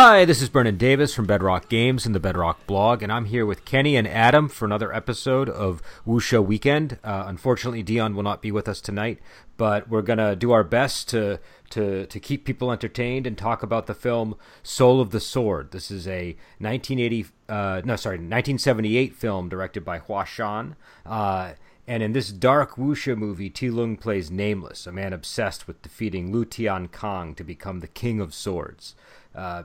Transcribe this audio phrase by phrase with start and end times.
[0.00, 3.44] Hi, this is Brennan Davis from Bedrock Games and the Bedrock blog, and I'm here
[3.44, 7.00] with Kenny and Adam for another episode of Wuxia Weekend.
[7.02, 9.18] Uh, unfortunately, Dion will not be with us tonight,
[9.56, 11.40] but we're gonna do our best to
[11.70, 15.72] to to keep people entertained and talk about the film Soul of the Sword.
[15.72, 20.76] This is a 1980 uh, no sorry 1978 film directed by Hua Shan.
[21.04, 21.54] Uh,
[21.88, 26.30] and in this dark wuxia movie, Ti Lung plays Nameless, a man obsessed with defeating
[26.30, 28.94] Lu Tian Kang to become the King of Swords.
[29.34, 29.64] Uh,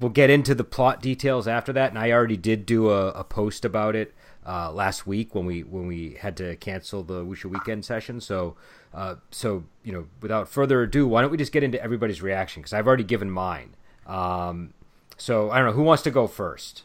[0.00, 3.24] we'll get into the plot details after that, and I already did do a, a
[3.24, 4.14] post about it
[4.46, 8.20] uh, last week when we when we had to cancel the Wuxia Weekend session.
[8.20, 8.56] So,
[8.94, 12.62] uh, so you know, without further ado, why don't we just get into everybody's reaction?
[12.62, 13.74] Because I've already given mine.
[14.06, 14.72] Um,
[15.16, 16.82] so I don't know who wants to go first.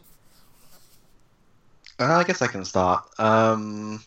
[2.00, 3.08] Uh, I guess I can start.
[3.20, 4.04] Um,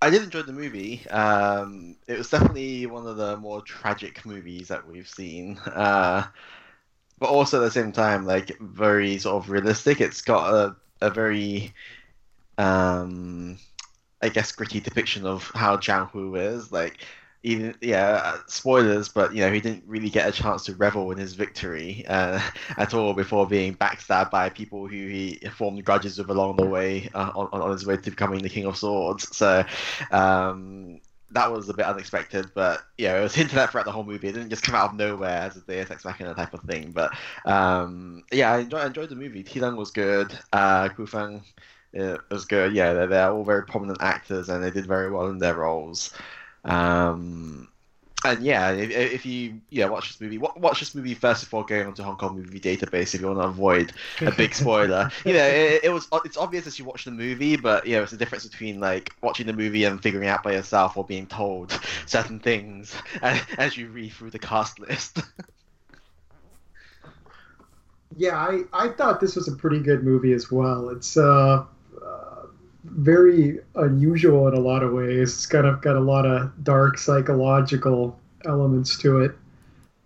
[0.00, 1.06] I did enjoy the movie.
[1.08, 5.58] Um, it was definitely one of the more tragic movies that we've seen.
[5.66, 6.24] Uh,
[7.18, 10.00] but also at the same time, like very sort of realistic.
[10.00, 11.74] It's got a, a very,
[12.56, 13.58] um,
[14.22, 16.70] I guess, gritty depiction of how Jiang Hu is.
[16.72, 16.98] Like,
[17.42, 21.18] even yeah, spoilers, but you know he didn't really get a chance to revel in
[21.18, 22.40] his victory uh,
[22.76, 27.08] at all before being backstabbed by people who he formed grudges with along the way
[27.14, 29.36] uh, on, on his way to becoming the King of Swords.
[29.36, 29.64] So.
[30.10, 34.04] Um, that was a bit unexpected, but yeah, it was hinted at throughout the whole
[34.04, 34.28] movie.
[34.28, 36.92] It didn't just come out of nowhere as a Deus Ex Machina type of thing.
[36.92, 37.12] But
[37.44, 39.42] um, yeah, I enjoyed, I enjoyed the movie.
[39.42, 40.36] Ti Lung was good.
[40.52, 41.42] Uh, Ku Feng
[41.98, 42.72] uh, was good.
[42.72, 46.14] Yeah, they're, they're all very prominent actors, and they did very well in their roles.
[46.64, 47.68] Um,
[48.24, 51.86] and yeah, if, if, you yeah watch this movie, watch this movie first before going
[51.86, 55.10] onto Hong Kong Movie Database if you want to avoid a big spoiler.
[55.24, 58.02] you know, it, it, was it's obvious as you watch the movie, but you know,
[58.02, 61.26] it's the difference between like watching the movie and figuring out by yourself or being
[61.26, 65.20] told certain things as, as you read through the cast list.
[68.16, 70.88] yeah, I I thought this was a pretty good movie as well.
[70.88, 71.64] It's uh
[72.90, 75.34] very unusual in a lot of ways.
[75.34, 79.32] It's kind of got a lot of dark psychological elements to it,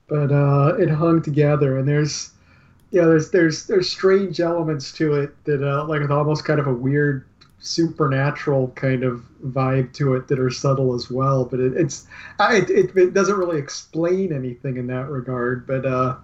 [0.09, 1.79] but uh, it hung together.
[1.79, 2.33] And there's
[2.91, 6.75] yeah, there's there's there's strange elements to it that uh, like almost kind of a
[6.75, 7.27] weird
[7.59, 11.45] supernatural kind of vibe to it that are subtle as well.
[11.45, 12.07] But it, it's
[12.41, 15.67] it, it, it doesn't really explain anything in that regard.
[15.67, 16.17] But uh,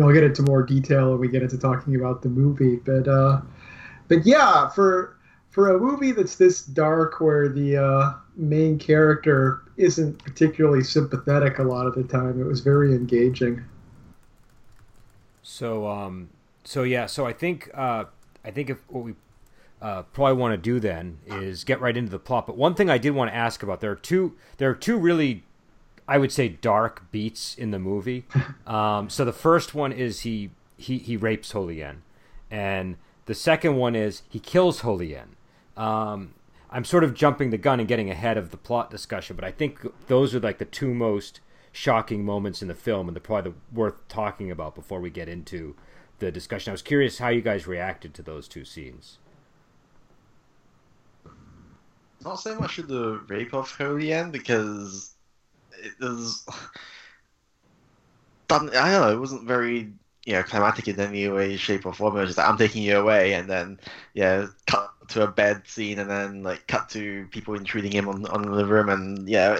[0.00, 2.76] know, we'll get into more detail when we get into talking about the movie.
[2.76, 3.40] But uh,
[4.08, 5.16] but yeah, for
[5.52, 11.62] for a movie that's this dark, where the uh, main character isn't particularly sympathetic a
[11.62, 13.62] lot of the time, it was very engaging.
[15.42, 16.30] So, um,
[16.64, 18.04] so yeah, so I think uh,
[18.44, 19.14] I think if what we
[19.82, 22.46] uh, probably want to do then is get right into the plot.
[22.46, 24.96] But one thing I did want to ask about there are two there are two
[24.96, 25.44] really
[26.08, 28.24] I would say dark beats in the movie.
[28.64, 32.02] Um, so the first one is he he he rapes Holian,
[32.50, 32.96] and
[33.26, 35.31] the second one is he kills Holian.
[35.76, 36.34] Um,
[36.70, 39.50] I'm sort of jumping the gun and getting ahead of the plot discussion, but I
[39.50, 41.40] think those are like the two most
[41.70, 45.28] shocking moments in the film, and they're probably the, worth talking about before we get
[45.28, 45.74] into
[46.18, 46.70] the discussion.
[46.70, 49.18] I was curious how you guys reacted to those two scenes.
[52.24, 55.14] Not so much of the rape of Holian because
[55.78, 56.46] it was.
[58.50, 59.10] I don't know.
[59.10, 59.92] It wasn't very
[60.26, 62.16] you know climatic in any way, shape, or form.
[62.16, 63.80] It was just like, I'm taking you away, and then
[64.14, 68.26] yeah, cut to a bed scene and then like cut to people intruding him on
[68.26, 69.58] on the room and yeah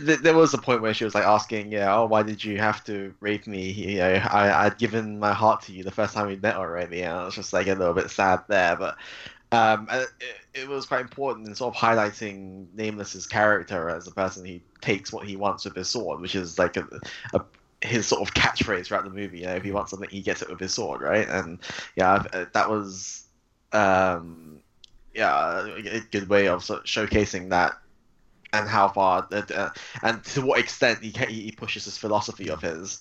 [0.00, 2.84] there was a point where she was like asking, yeah, oh, why did you have
[2.84, 3.70] to rape me?
[3.70, 7.02] You know, I, I'd given my heart to you the first time we met already,
[7.02, 8.76] and I was just like a little bit sad there.
[8.76, 8.96] But
[9.52, 10.08] um, it,
[10.54, 15.12] it, was quite important in sort of highlighting Nameless's character as a person who takes
[15.12, 16.86] what he wants with his sword, which is like a,
[17.32, 17.42] a
[17.80, 19.40] his sort of catchphrase throughout the movie.
[19.40, 21.28] You know, if he wants something, he gets it with his sword, right?
[21.28, 21.58] And
[21.96, 23.24] yeah, that was
[23.72, 24.43] um,
[25.14, 27.72] yeah, a good way of, sort of showcasing that
[28.52, 29.70] and how far uh,
[30.02, 33.00] and to what extent he he pushes this philosophy of his.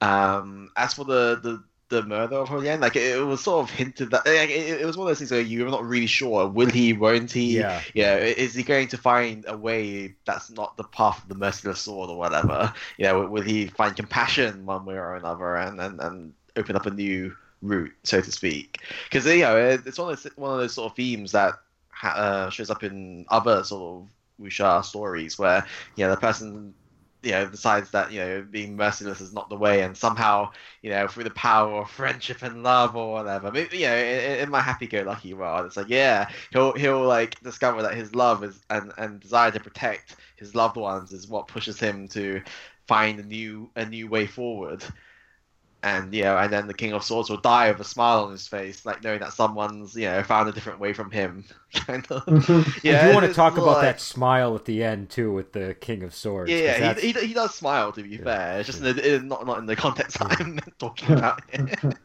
[0.00, 3.70] Um, as for the the the murder of Holian, like it, it, was sort of
[3.74, 6.06] hinted that like, it, it, was one of those things where you were not really
[6.06, 7.58] sure will he, won't he?
[7.58, 7.80] Yeah.
[7.94, 8.16] Yeah.
[8.16, 12.10] Is he going to find a way that's not the path of the merciless sword
[12.10, 12.72] or whatever?
[12.98, 13.12] Yeah.
[13.12, 16.90] Will, will he find compassion one way or another and and, and open up a
[16.90, 18.82] new route, so to speak.
[19.04, 21.54] Because you know it's one of those, one of those sort of themes that
[22.02, 24.08] uh, shows up in other sort of
[24.40, 25.66] wuxia stories where
[25.96, 26.72] you know the person
[27.22, 30.48] you know decides that you know being merciless is not the way and somehow
[30.82, 34.38] you know through the power of friendship and love or whatever maybe you know in,
[34.38, 38.60] in my happy-go-lucky world it's like yeah he'll he'll like discover that his love is
[38.70, 42.40] and and desire to protect his loved ones is what pushes him to
[42.86, 44.84] find a new a new way forward
[45.82, 48.32] and you know, and then the King of Swords will die with a smile on
[48.32, 51.44] his face, like knowing that someone's you know found a different way from him.
[51.74, 52.24] kind of.
[52.82, 55.32] Yeah, I do want to it's talk about like- that smile at the end too
[55.32, 56.50] with the King of Swords.
[56.50, 57.92] Yeah, yeah, he, he, he does smile.
[57.92, 58.90] To be Yeah, fair, it's just yeah.
[58.90, 61.42] in the, not not in the context that I'm talking about.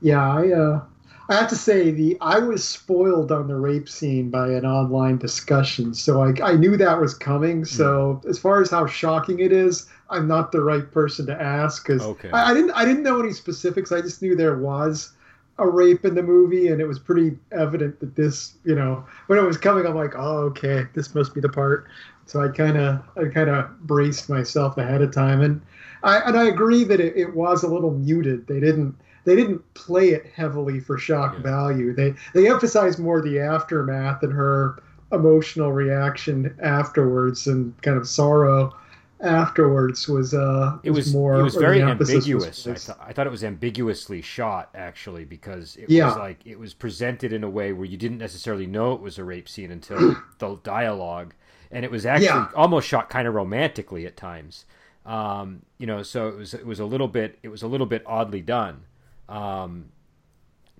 [0.00, 0.84] Yeah, I uh,
[1.28, 5.18] I have to say the I was spoiled on the rape scene by an online
[5.18, 7.64] discussion, so I I knew that was coming.
[7.64, 8.30] So mm.
[8.30, 12.02] as far as how shocking it is, I'm not the right person to ask because
[12.02, 12.30] Okay.
[12.30, 13.92] I, I didn't I didn't know any specifics.
[13.92, 15.12] I just knew there was
[15.58, 19.38] a rape in the movie, and it was pretty evident that this, you know, when
[19.38, 21.88] it was coming, I'm like, oh, okay, this must be the part.
[22.26, 25.60] So I kind of I kind of braced myself ahead of time, and
[26.02, 28.46] I and I agree that it, it was a little muted.
[28.46, 28.94] They didn't
[29.24, 31.42] they didn't play it heavily for shock Yeah.
[31.42, 31.92] value.
[31.94, 34.82] They they emphasized more the aftermath and her
[35.12, 38.74] emotional reaction afterwards and kind of sorrow
[39.20, 42.66] afterwards was uh it was more it was very emphasis was ambiguous.
[42.66, 46.06] I, th- I thought it was ambiguously shot actually because it Yeah.
[46.06, 49.18] was like it was presented in a way where you didn't necessarily know it was
[49.18, 51.34] a rape scene until the dialogue,
[51.72, 52.48] and it was actually Yeah.
[52.54, 54.64] almost shot kind of romantically at times.
[55.04, 57.86] Um, you know, so it was it was a little bit it was a little
[57.86, 58.82] bit oddly done,
[59.28, 59.90] um,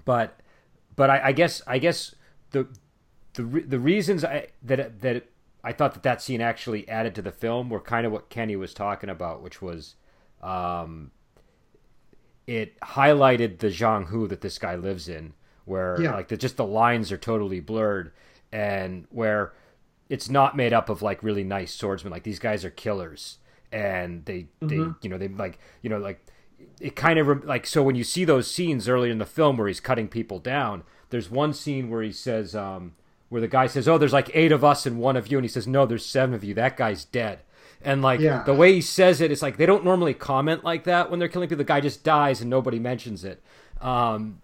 [0.05, 0.41] but
[0.97, 2.15] but I, I guess I guess
[2.51, 2.67] the
[3.35, 5.27] the re- the reasons I that that
[5.65, 8.57] I thought that that scene actually added to the film were kind of what Kenny
[8.57, 9.97] was talking about, which was
[10.43, 11.11] um,
[12.47, 15.35] it highlighted the Jianghu that this guy lives in,
[15.65, 16.15] where Yeah.
[16.15, 18.13] like the, just the lines are totally blurred,
[18.53, 19.53] and where
[20.09, 22.11] it's not made up of like really nice swordsmen.
[22.13, 23.39] Like these guys are killers,
[23.71, 24.97] and they they Mhm.
[25.03, 26.25] you know they like you know like
[26.81, 29.69] it kind of like so when you see those scenes earlier in the film where
[29.69, 32.95] he's cutting people down there's one scene where he says um
[33.29, 35.45] where the guy says oh there's like eight of us and one of you and
[35.45, 36.55] he says no there's seven of you.
[36.55, 37.41] That guy's dead.
[37.83, 38.43] And like Yeah.
[38.45, 41.29] the way he says it it's like they don't normally comment like that when they're
[41.29, 41.59] killing people.
[41.59, 43.43] The guy just dies and nobody mentions it.
[43.81, 44.41] Um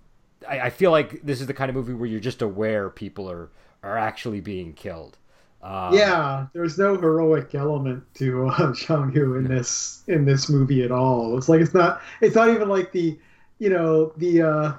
[0.48, 3.30] I, I feel like this is the kind of movie where you're just aware people
[3.30, 3.50] are
[3.82, 5.18] are actually being killed
[5.64, 10.92] um, yeah, there's no heroic element to uh, Jianghu in this in this movie at
[10.92, 11.38] all.
[11.38, 13.18] It's like it's not it's not even like the
[13.58, 14.72] you know the uh,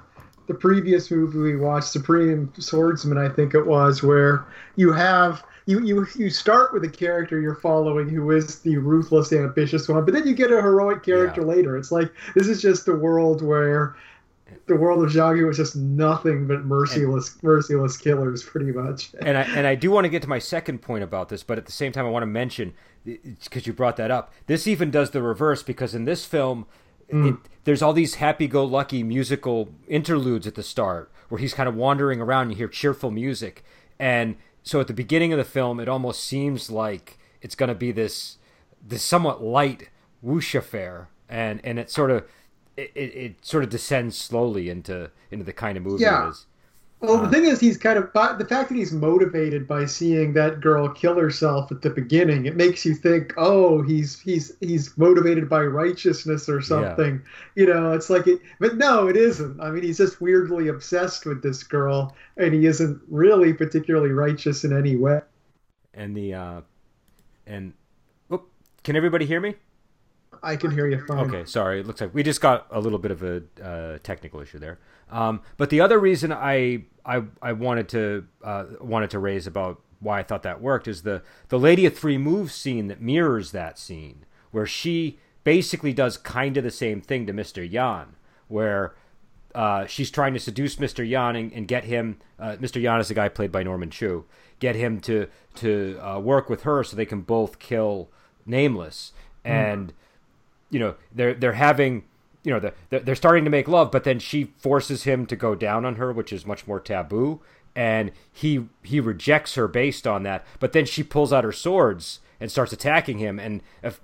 [0.46, 4.44] the previous movie we watched, Supreme Swordsman, I think it was, where
[4.76, 9.32] you have you you you start with a character you're following who is the ruthless,
[9.32, 11.76] ambitious one, but then you get a heroic character later.
[11.76, 13.96] It's like this is just a world where
[14.66, 19.10] the world of Zhang was just nothing but merciless merciless killers, pretty much.
[19.20, 21.58] and I and I do want to get to my second point about this, but
[21.58, 22.72] at the same time, I want to mention
[23.04, 24.32] because you brought that up.
[24.46, 26.66] This even does the reverse because in this film,
[27.12, 27.34] Mm.
[27.34, 32.20] it, there's all these happy-go-lucky musical interludes at the start where he's kind of wandering
[32.20, 32.42] around.
[32.42, 33.64] And you hear cheerful music,
[33.96, 34.34] and
[34.64, 37.92] so at the beginning of the film, it almost seems like it's going to be
[37.92, 38.38] this
[38.84, 39.88] this somewhat light
[40.24, 42.24] wuxia affair, and and it sort of
[42.76, 46.26] it, it, sort of descends slowly into into the kind of movie Yeah.
[46.26, 46.46] it is.
[47.00, 50.32] Well, Uh, the thing is, he's kind of the fact that he's motivated by seeing
[50.32, 52.46] that girl kill herself at the beginning.
[52.46, 57.22] It makes you think, oh, he's he's he's motivated by righteousness or something.
[57.54, 59.60] You know, it's like it, but no, it isn't.
[59.60, 64.64] I mean, he's just weirdly obsessed with this girl, and he isn't really particularly righteous
[64.64, 65.20] in any way.
[65.94, 66.60] and the uh
[67.46, 67.72] and
[68.32, 68.48] oop,
[68.84, 69.54] can everybody hear me
[70.46, 71.18] I can hear you fine.
[71.18, 74.40] okay sorry it looks like we just got a little bit of a uh, technical
[74.40, 74.78] issue there
[75.10, 79.82] um but the other reason i i i wanted to uh wanted to raise about
[80.00, 83.52] why i thought that worked is the the lady of three moves scene that mirrors
[83.52, 88.16] that scene where she basically does kind of the same thing to mr yan
[88.48, 88.94] where
[89.54, 91.08] uh, she's trying to seduce Mr.
[91.08, 92.18] Yan and, and get him.
[92.38, 92.78] Uh, Mr.
[92.78, 94.26] Yan is the guy played by Norman Chu.
[94.58, 98.10] Get him to to uh, work with her so they can both kill
[98.44, 99.12] Nameless.
[99.46, 99.94] And
[100.70, 102.04] you know they're they're having
[102.42, 105.54] you know they're they're starting to make love, but then she forces him to go
[105.54, 107.40] down on her, which is much more taboo.
[107.74, 110.46] And he he rejects her based on that.
[110.60, 113.38] But then she pulls out her swords and starts attacking him.
[113.38, 114.00] And if,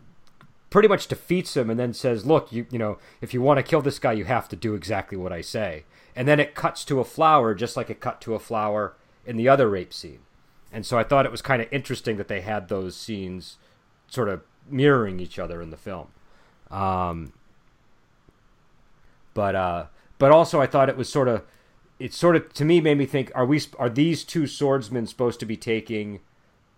[0.71, 3.63] pretty much defeats him and then says, "Look, you you know, if you want to
[3.63, 5.85] kill this guy, you have to do exactly what I say."
[6.17, 9.37] And then it cuts to a flower, just like it cut to a flower in
[9.37, 10.21] the other rape scene.
[10.73, 13.59] And so I thought it was kind of interesting that they had those scenes
[14.09, 16.09] sort of mirroring each other in the film.
[16.73, 17.33] Um,
[19.35, 19.87] but uh,
[20.19, 21.45] but also I thought it was sort of
[22.01, 25.39] it sort of to me made me think: Are we are these two swordsmen supposed
[25.41, 26.21] to be taking?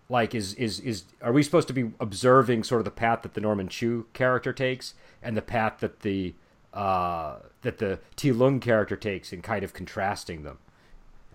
[0.09, 3.33] like is is is are we supposed to be observing sort of the path that
[3.33, 6.35] the Norman Chu character takes and the path that the
[6.73, 10.57] uh, that the Ti Lung character takes and kind of contrasting them.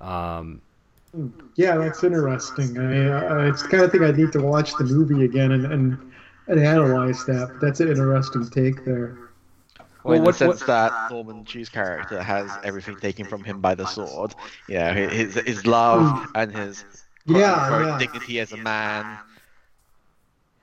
[0.00, 0.62] Um,
[1.56, 2.78] Yeah, that's interesting.
[2.78, 6.09] I, it's kind of thing I need to watch the movie again and and,
[6.46, 7.48] and analyze that.
[7.52, 9.18] But that's an interesting take there.
[10.04, 10.66] Well, in what, sense what...
[10.66, 14.34] that Norman Chu's character has everything taken from him by the sword.
[14.68, 16.32] Yeah, his his love hmm.
[16.34, 16.84] and his
[17.26, 17.98] yeah, yeah.
[17.98, 19.18] dignity as a man.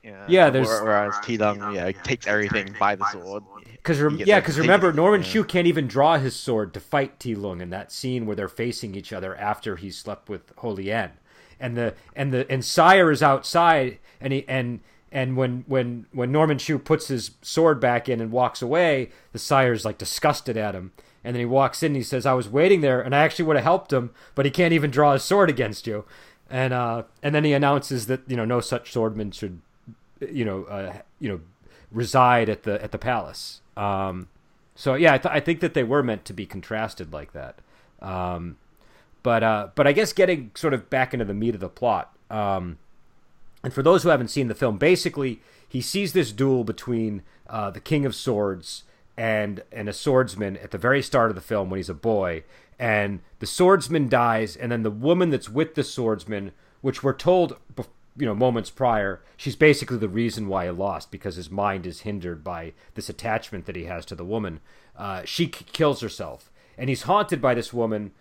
[0.03, 3.43] Yeah, yeah there's whereas Ti Lung, yeah, takes everything by the sword.
[3.71, 5.27] Because re- yeah, because remember Norman yeah.
[5.27, 8.47] Chu can't even draw his sword to fight Ti Lung in that scene where they're
[8.47, 11.11] facing each other after he slept with Holian,
[11.59, 14.79] and the and the and Sire is outside and he and
[15.11, 19.39] and when when when Norman Chu puts his sword back in and walks away, the
[19.39, 20.91] sire's like disgusted at him.
[21.23, 23.45] And then he walks in and he says, I was waiting there and I actually
[23.45, 26.05] would have helped him, but he can't even draw his sword against you.
[26.49, 29.61] And uh, and then he announces that, you know, no such swordman should
[30.19, 31.41] you know, uh, you know,
[31.91, 33.61] reside at the at the palace.
[33.75, 34.27] Um,
[34.75, 37.59] so yeah, I, th- I think that they were meant to be contrasted like that.
[38.01, 38.57] Um,
[39.23, 42.15] but uh, but I guess getting sort of back into the meat of the plot.
[42.29, 42.77] Um,
[43.63, 47.71] and for those who haven't seen the film, basically he sees this duel between uh,
[47.71, 48.83] the King of Swords
[49.17, 52.43] and and a swordsman at the very start of the film when he's a boy,
[52.79, 57.57] and the swordsman dies, and then the woman that's with the swordsman, which we're told,
[58.15, 62.01] you know, moments prior, she's basically the reason why he lost because his mind is
[62.01, 64.59] hindered by this attachment that he has to the woman.
[64.95, 68.11] Uh, she kills herself, and he's haunted by this woman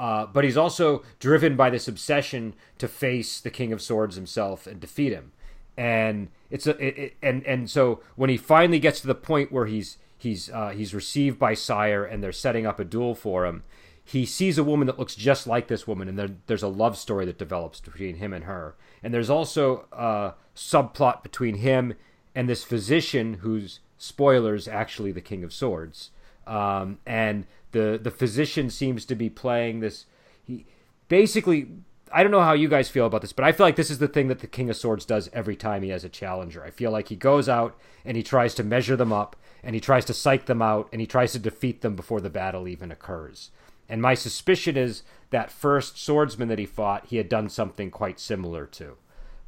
[0.00, 4.66] uh, but he's also driven by this obsession to face the King of Swords himself
[4.66, 5.32] and defeat him.
[5.76, 9.52] And it's a it, it, and and so when he finally gets to the point
[9.52, 13.44] where he's he's uh, he's received by Sire and they're setting up a duel for
[13.44, 13.62] him,
[14.02, 16.96] he sees a woman that looks just like this woman, and there, there's a love
[16.96, 18.76] story that develops between him and her.
[19.02, 21.92] And there's also a subplot between him
[22.34, 26.10] and this physician whose spoilers actually the King of Swords.
[26.46, 30.06] Um, and the the physician seems to be playing this.
[30.44, 30.66] He
[31.08, 31.68] basically.
[32.12, 34.00] I don't know how you guys feel about this, but I feel like this is
[34.00, 36.64] the thing that the King of Swords does every time he has a challenger.
[36.64, 39.80] I feel like he goes out and he tries to measure them up and he
[39.80, 42.90] tries to psych them out and he tries to defeat them before the battle even
[42.90, 43.52] occurs.
[43.88, 48.18] And my suspicion is that first swordsman that he fought, he had done something quite
[48.18, 48.96] similar to.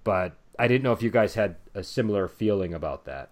[0.04, 3.30] But I didn't know if you guys had a similar feeling about that.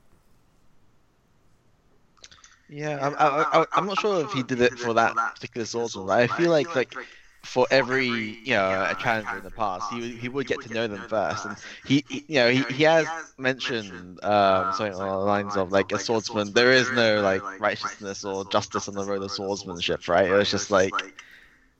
[2.71, 6.07] Yeah, I'm, I, I, am not sure if he did it for that particular swordsman.
[6.07, 6.95] But I feel like like
[7.43, 10.87] for every you know a challenger in the past, he he would get to know
[10.87, 13.09] them first, and he, he you know he, he has
[13.39, 16.53] mentioned um, something along the lines of like a swordsman.
[16.53, 20.29] There is no like righteousness or justice on the road of swordsmanship, right?
[20.29, 20.93] It was just like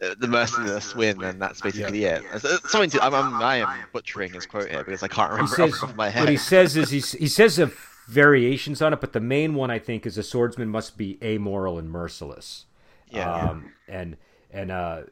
[0.01, 2.21] the merciless win, and that's basically yeah.
[2.33, 2.43] it.
[2.69, 5.83] something to, I'm, I'm, I am butchering his quote here because I can't remember says,
[5.83, 6.21] off my head.
[6.21, 7.71] What he says is he, he says a
[8.11, 11.79] variations on it, but the main one I think is a swordsman must be amoral
[11.79, 12.67] and merciless.
[13.09, 13.33] Yeah.
[13.33, 14.01] Um, yeah.
[14.01, 14.17] And
[14.53, 15.03] and uh,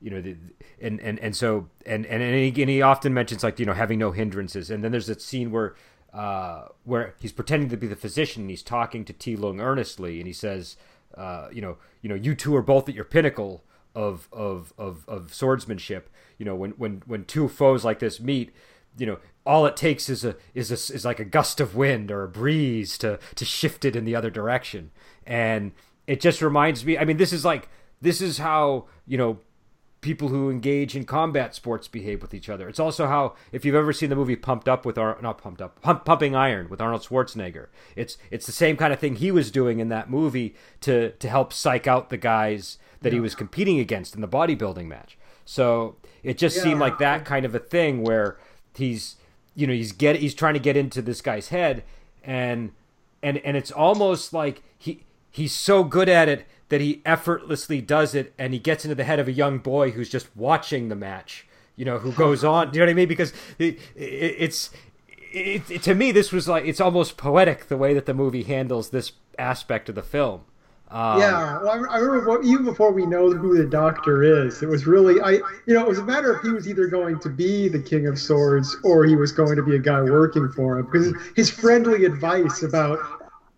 [0.00, 0.36] you know, the,
[0.80, 3.72] and and and so and and and he, and he often mentions like you know
[3.72, 5.74] having no hindrances, and then there's that scene where.
[6.12, 10.20] Uh, where he's pretending to be the physician and he's talking to Ti Lung earnestly
[10.20, 10.76] and he says,
[11.16, 13.64] uh, you know, you know, you two are both at your pinnacle
[13.96, 16.08] of, of of of swordsmanship.
[16.38, 18.54] You know, when when when two foes like this meet,
[18.96, 22.10] you know, all it takes is a is a, is like a gust of wind
[22.10, 24.90] or a breeze to to shift it in the other direction
[25.26, 25.72] and
[26.06, 27.68] it just reminds me i mean this is like
[28.00, 29.38] this is how you know
[30.00, 33.74] people who engage in combat sports behave with each other it's also how if you've
[33.74, 36.80] ever seen the movie pumped up with our not pumped up pump, pumping iron with
[36.80, 40.54] arnold schwarzenegger it's it's the same kind of thing he was doing in that movie
[40.80, 43.16] to to help psych out the guys that yeah.
[43.16, 46.62] he was competing against in the bodybuilding match so it just yeah.
[46.64, 48.38] seemed like that kind of a thing where
[48.76, 49.16] he's
[49.54, 51.84] you know he's get he's trying to get into this guy's head
[52.22, 52.72] and
[53.22, 58.14] and and it's almost like he he's so good at it that he effortlessly does
[58.14, 60.96] it and he gets into the head of a young boy who's just watching the
[60.96, 63.08] match you know who goes on do you know what i mean?
[63.08, 64.70] Because it, it, it's
[65.32, 68.44] it, it, to me this was like it's almost poetic the way that the movie
[68.44, 70.42] handles this aspect of the film
[70.90, 74.68] um, yeah, well, I, I remember even before we know who the Doctor is, it
[74.68, 75.40] was really I.
[75.66, 78.06] You know, it was a matter of he was either going to be the King
[78.06, 81.50] of Swords or he was going to be a guy working for him because his
[81.50, 83.00] friendly advice about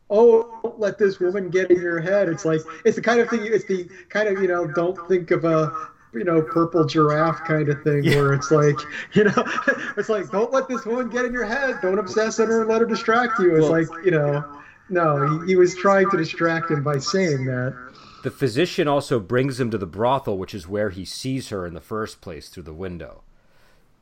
[0.08, 3.28] oh don't let this woman get in your head it's like it's the kind of
[3.28, 7.42] thing it's the kind of you know don't think of a you know purple giraffe
[7.44, 8.16] kind of thing yeah.
[8.16, 8.78] where it's like
[9.14, 9.44] you know
[9.96, 12.70] it's like don't let this woman get in your head don't obsess on her and
[12.70, 14.44] let her distract you it's well, like you know
[14.88, 17.74] no, he, he was trying to distract him by saying that.
[18.22, 21.74] The physician also brings him to the brothel, which is where he sees her in
[21.74, 23.22] the first place through the window.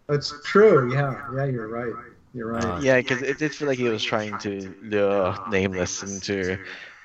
[0.09, 0.93] That's true.
[0.93, 1.93] Yeah, yeah, you're right.
[2.35, 2.65] You're right.
[2.65, 6.59] Uh, yeah, because it did feel like he was trying to lure Nameless into,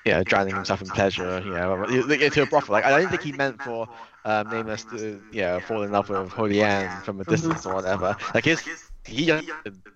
[0.05, 1.41] yeah, drowning himself in pleasure.
[1.45, 2.73] You know, into a brothel.
[2.73, 3.87] Like I don't think he meant for
[4.25, 8.15] um, Nameless to, yeah, fall in love with Holian from a distance or whatever.
[8.33, 8.61] Like his,
[9.05, 9.31] he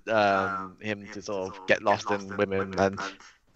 [0.07, 2.99] um, him to sort of get lost in women and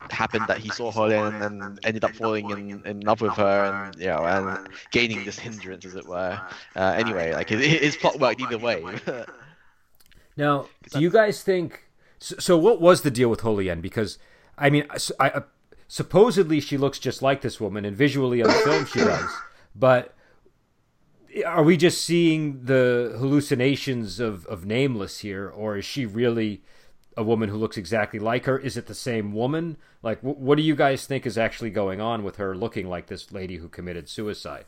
[0.10, 3.66] happened that he saw her and then ended up falling in, in love with her
[3.66, 6.40] and you know and gaining this hindrance as it were.
[6.76, 8.84] Uh, anyway, like it, his plot worked either way.
[10.38, 11.84] now, do you guys think?
[12.20, 13.82] So, so, what was the deal with Holy Yen?
[13.82, 14.18] Because
[14.58, 15.42] I mean, I, I,
[15.88, 19.30] supposedly she looks just like this woman, and visually on the film she does,
[19.76, 20.14] but
[21.46, 26.62] are we just seeing the hallucinations of, of Nameless here, or is she really
[27.18, 28.58] a woman who looks exactly like her?
[28.58, 29.76] Is it the same woman?
[30.04, 33.08] Like, wh- what do you guys think is actually going on with her looking like
[33.08, 34.66] this lady who committed suicide?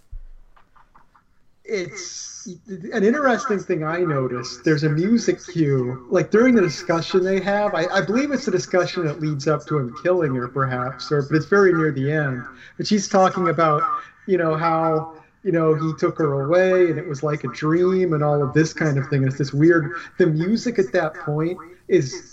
[1.63, 2.47] It's
[2.91, 4.63] an interesting thing I noticed.
[4.63, 7.75] There's a music cue, like during the discussion they have.
[7.75, 11.21] I, I believe it's a discussion that leads up to him killing her, perhaps, or
[11.21, 12.43] but it's very near the end.
[12.77, 13.83] But she's talking about,
[14.25, 18.13] you know, how you know, he took her away and it was like a dream
[18.13, 19.19] and all of this kind of thing.
[19.19, 19.93] And It's this weird.
[20.17, 22.28] The music at that point is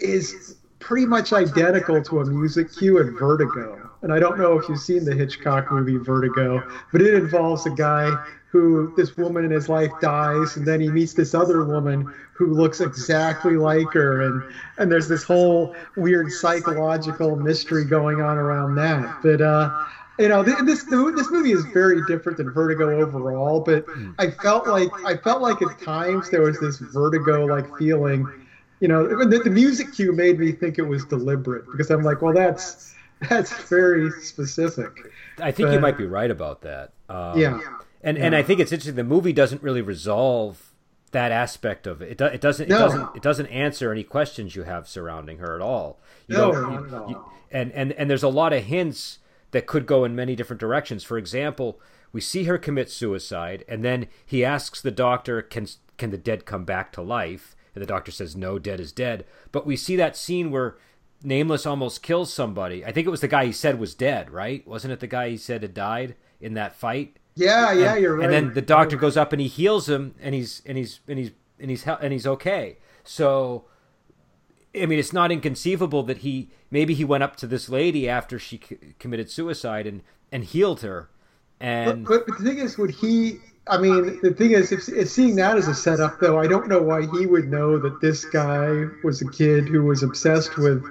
[0.00, 3.90] is pretty much identical to a music cue in Vertigo.
[4.02, 7.70] And I don't know if you've seen the Hitchcock movie Vertigo, but it involves a
[7.70, 8.10] guy
[8.50, 12.52] who this woman in his life dies and then he meets this other woman who
[12.52, 14.42] looks exactly like her and
[14.78, 19.22] and there's this whole weird psychological mystery going on around that.
[19.22, 19.70] But uh
[20.18, 23.86] you know this this movie is very different than Vertigo overall, but.
[24.18, 28.28] I felt like I felt like at times there was this Vertigo like feeling.
[28.80, 32.22] You know, the, the music cue made me think it was deliberate because I'm like,
[32.22, 32.94] well, that's
[33.28, 35.12] that's very specific.
[35.38, 36.92] I think but, you might be right about that.
[37.08, 37.60] Um, yeah,
[38.02, 38.24] and yeah.
[38.24, 38.96] and I think it's interesting.
[38.96, 40.72] The movie doesn't really resolve
[41.12, 42.12] that aspect of it.
[42.12, 42.68] It, do, it doesn't.
[42.68, 42.76] No.
[42.76, 43.16] It doesn't.
[43.16, 46.00] It doesn't answer any questions you have surrounding her at all.
[46.26, 47.10] You no, at all.
[47.10, 49.18] You, and and and there's a lot of hints
[49.50, 51.04] that could go in many different directions.
[51.04, 51.80] For example,
[52.12, 55.66] we see her commit suicide, and then he asks the doctor, "Can
[55.98, 59.24] can the dead come back to life?" And the doctor says, "No, dead is dead."
[59.52, 60.76] But we see that scene where
[61.22, 62.84] Nameless almost kills somebody.
[62.84, 64.66] I think it was the guy he said was dead, right?
[64.66, 67.16] Wasn't it the guy he said had died in that fight?
[67.36, 68.24] Yeah, yeah, you're right.
[68.24, 71.18] And then the doctor goes up and he heals him, and he's and he's and
[71.18, 72.76] he's and he's and he's okay.
[73.02, 73.64] So
[74.78, 78.38] I mean, it's not inconceivable that he maybe he went up to this lady after
[78.38, 81.08] she c- committed suicide and and healed her.
[81.58, 83.38] And but, but, the thing is, would he?
[83.66, 86.68] I mean, the thing is, if, if seeing that as a setup, though, I don't
[86.68, 90.84] know why he would know that this guy was a kid who was obsessed with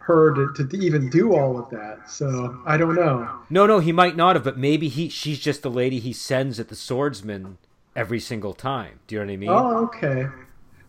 [0.00, 2.10] her to, to even do all of that.
[2.10, 3.28] So I don't know.
[3.50, 6.58] No, no, he might not have, but maybe he she's just the lady he sends
[6.58, 7.58] at the swordsman
[7.94, 9.00] every single time.
[9.06, 9.48] Do you know what I mean?
[9.50, 10.26] Oh, okay.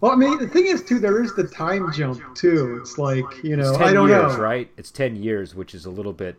[0.02, 2.80] Well, I mean, the thing is, too, there is the time jump too.
[2.82, 4.72] It's like you know, I don't years, know, right?
[4.78, 6.38] It's ten years, which is a little bit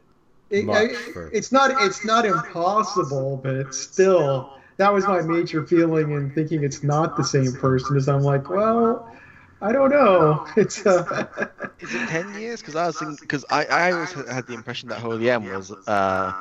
[0.50, 0.68] it.
[0.68, 1.30] I, for...
[1.32, 1.70] It's not.
[1.82, 4.56] It's not impossible, but it's still.
[4.80, 7.98] That was my major feeling in thinking it's not the same person.
[7.98, 9.14] Is I'm like, well,
[9.60, 10.46] I don't know.
[10.56, 11.26] It's uh...
[11.80, 12.60] is it ten years?
[12.60, 16.32] Because I was because I I always had the impression that Holy M was uh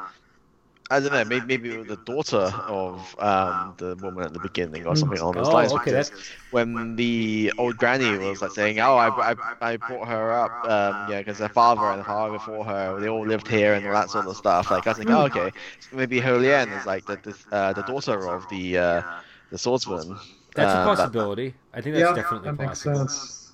[0.92, 1.24] I don't know.
[1.24, 5.20] Maybe, maybe it was the daughter of um, the woman at the beginning, or something
[5.20, 5.72] along those oh, lines.
[5.74, 6.12] Okay, because
[6.50, 11.12] when the old granny was like saying, "Oh, I, I, I brought her up, um,
[11.12, 13.94] yeah, because her father and her father before her, they all lived here and all
[13.94, 17.06] that sort of stuff." Like I was like, "Oh, okay, so maybe Holian is like
[17.06, 19.02] the the, uh, the daughter of the uh,
[19.52, 20.18] the swordsman."
[20.56, 21.50] That's uh, a possibility.
[21.50, 23.00] That, I think that's yeah, definitely that possible.
[23.00, 23.52] makes sense.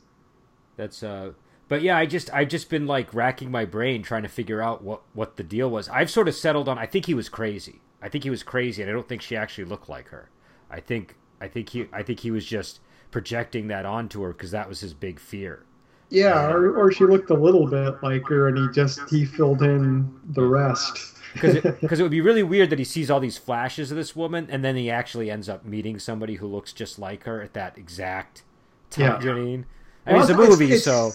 [0.78, 1.32] That's uh
[1.68, 4.84] but yeah, I just I've just been like racking my brain trying to figure out
[4.84, 5.90] what what the deal was.
[5.90, 7.82] I've sort of settled on I think he was crazy.
[8.02, 10.30] I think he was crazy, and I don't think she actually looked like her.
[10.70, 12.80] I think I think he I think he was just
[13.12, 15.64] projecting that onto her because that was his big fear.
[16.10, 19.64] Yeah, or, or she looked a little bit like her, and he just he filled
[19.64, 21.16] in the rest.
[21.34, 24.16] Because it, it would be really weird that he sees all these flashes of this
[24.16, 27.54] woman, and then he actually ends up meeting somebody who looks just like her at
[27.54, 28.44] that exact
[28.92, 29.06] time.
[29.06, 29.20] Yeah.
[29.20, 29.66] You know I mean?
[30.06, 31.12] I mean, it's a movie, it's, so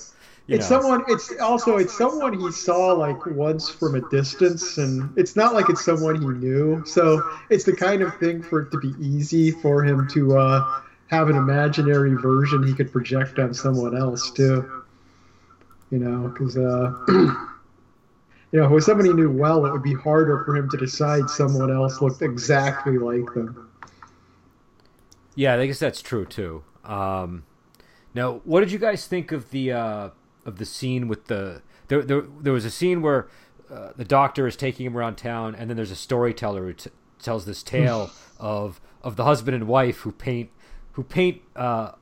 [0.50, 0.80] it's know.
[0.80, 5.54] someone it's also it's someone he saw like once from a distance and it's not
[5.54, 6.84] like it's someone he knew.
[6.84, 10.80] So it's the kind of thing for it to be easy for him to uh,
[11.06, 14.68] have an imaginary version he could project on someone else too.
[15.90, 20.42] You know because uh, you know if somebody he knew well it would be harder
[20.44, 23.70] for him to decide someone else looked exactly like them.
[25.36, 26.64] Yeah i guess that's true too.
[26.84, 27.44] Um,
[28.14, 30.10] now what did you guys think of the uh,
[30.44, 33.28] of the scene with the there there, there was a scene where
[33.70, 36.90] uh, the doctor is taking him around town, and then there's a storyteller who t-
[37.20, 40.50] tells this tale of of the husband and wife who paint
[40.92, 41.92] who paint uh,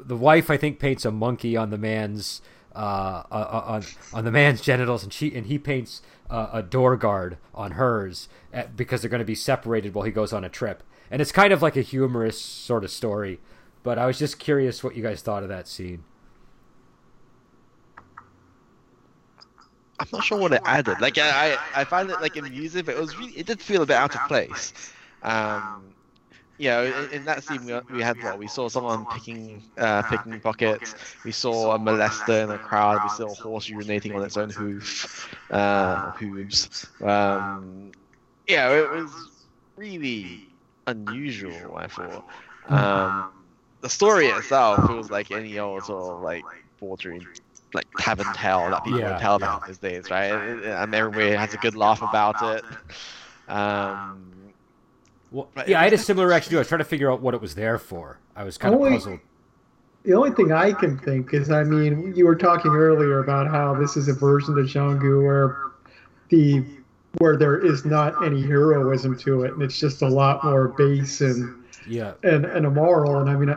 [0.00, 2.40] the wife I think paints a monkey on the man's
[2.74, 6.62] uh, uh, uh on on the man's genitals, and she and he paints uh, a
[6.62, 10.44] door guard on hers at, because they're going to be separated while he goes on
[10.44, 13.40] a trip, and it's kind of like a humorous sort of story.
[13.82, 16.04] But I was just curious what you guys thought of that scene.
[19.98, 21.00] I'm not sure what it added.
[21.00, 23.86] Like I, I find it like amusing, but it was really, it did feel a
[23.86, 24.72] bit out of place.
[25.22, 25.94] Um,
[26.58, 30.02] you know, in, in that scene we, we had what we saw someone picking uh,
[30.02, 30.94] picking pockets.
[31.24, 33.02] We saw a molester in a crowd.
[33.02, 36.86] We saw a horse urinating on its own hoof, uh, hooves.
[37.00, 37.92] Um,
[38.46, 40.48] yeah, it was really
[40.86, 41.76] unusual.
[41.76, 42.24] I thought.
[42.68, 43.32] Um,
[43.80, 46.44] the story itself feels like any old sort of like
[46.78, 47.26] bordering
[47.74, 49.58] like tavern tale that people Yeah, would tell yeah.
[49.66, 50.32] these days, right?
[50.32, 52.64] And everybody has a good laugh about it.
[53.48, 54.24] Um,
[55.30, 56.56] Well, yeah, I had a similar reaction too.
[56.56, 58.18] I was trying to figure out what it was there for.
[58.34, 59.20] I was kind of Only- puzzled.
[60.04, 63.74] The only thing I can think is, I mean, you were talking earlier about how
[63.74, 65.56] this is a version of Jianghu where
[66.30, 66.64] the
[67.18, 71.20] where there is not any heroism to it, and it's just a lot more base
[71.20, 73.18] and Yeah, and, and immoral.
[73.18, 73.54] And I mean,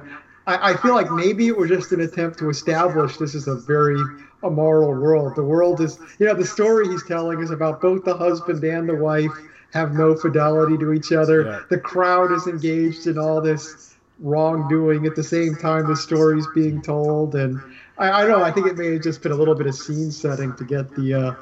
[0.52, 3.56] I, I feel like maybe it was just an attempt to establish this is a
[3.56, 4.00] very
[4.44, 5.36] immoral world.
[5.36, 8.90] The world is, you know, the story he's telling is about both the husband and
[8.90, 9.32] the wife
[9.74, 11.44] have no fidelity to each other.
[11.44, 11.62] Yeah.
[11.70, 16.82] The crowd is engaged in all this wrongdoing at the same time the story's being
[16.82, 17.36] told.
[17.36, 17.62] And
[17.98, 19.76] I, I don't know, I think it may have just been a little bit of
[19.76, 21.36] scene setting to get the uh,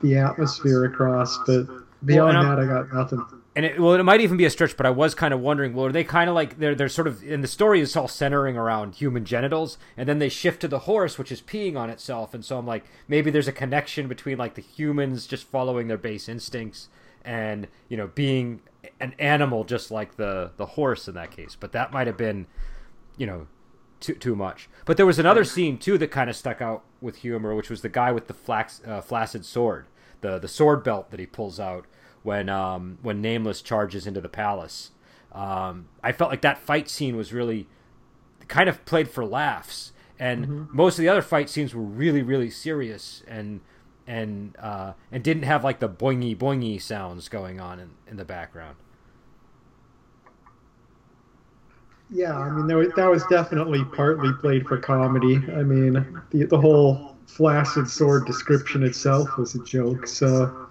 [0.00, 1.38] the atmosphere across.
[1.46, 1.66] But
[2.04, 3.24] beyond and that, I got nothing.
[3.56, 5.72] And it, well, it might even be a stretch, but I was kind of wondering.
[5.72, 8.06] Well, are they kind of like they're they're sort of in the story is all
[8.06, 11.88] centering around human genitals, and then they shift to the horse, which is peeing on
[11.88, 15.88] itself, and so I'm like, maybe there's a connection between like the humans just following
[15.88, 16.90] their base instincts
[17.24, 18.60] and you know being
[19.00, 21.56] an animal just like the the horse in that case.
[21.58, 22.46] But that might have been,
[23.16, 23.46] you know,
[24.00, 24.68] too too much.
[24.84, 27.80] But there was another scene too that kind of stuck out with humor, which was
[27.80, 29.86] the guy with the flax, uh, flaccid sword,
[30.20, 31.86] the the sword belt that he pulls out
[32.26, 34.90] when um, when Nameless charges into the palace.
[35.30, 37.68] Um, I felt like that fight scene was really
[38.48, 42.50] kind of played for laughs, and most of the other fight scenes were really really
[42.50, 43.60] serious and
[44.08, 48.24] and uh, and didn't have like the boingy boingy sounds going on in, in the
[48.24, 48.76] background.
[52.10, 55.36] Yeah, I mean, that was, that was definitely partly played for comedy.
[55.54, 60.08] I mean, the the whole flaccid sword description itself was a joke.
[60.08, 60.66] So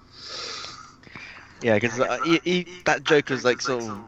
[1.66, 4.06] Yeah, because uh, he, he, that joke was like sort of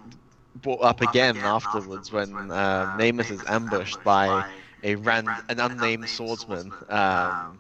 [0.56, 4.46] brought up again afterwards when uh, Nameless is ambushed by
[4.84, 7.60] a ran an unnamed swordsman um,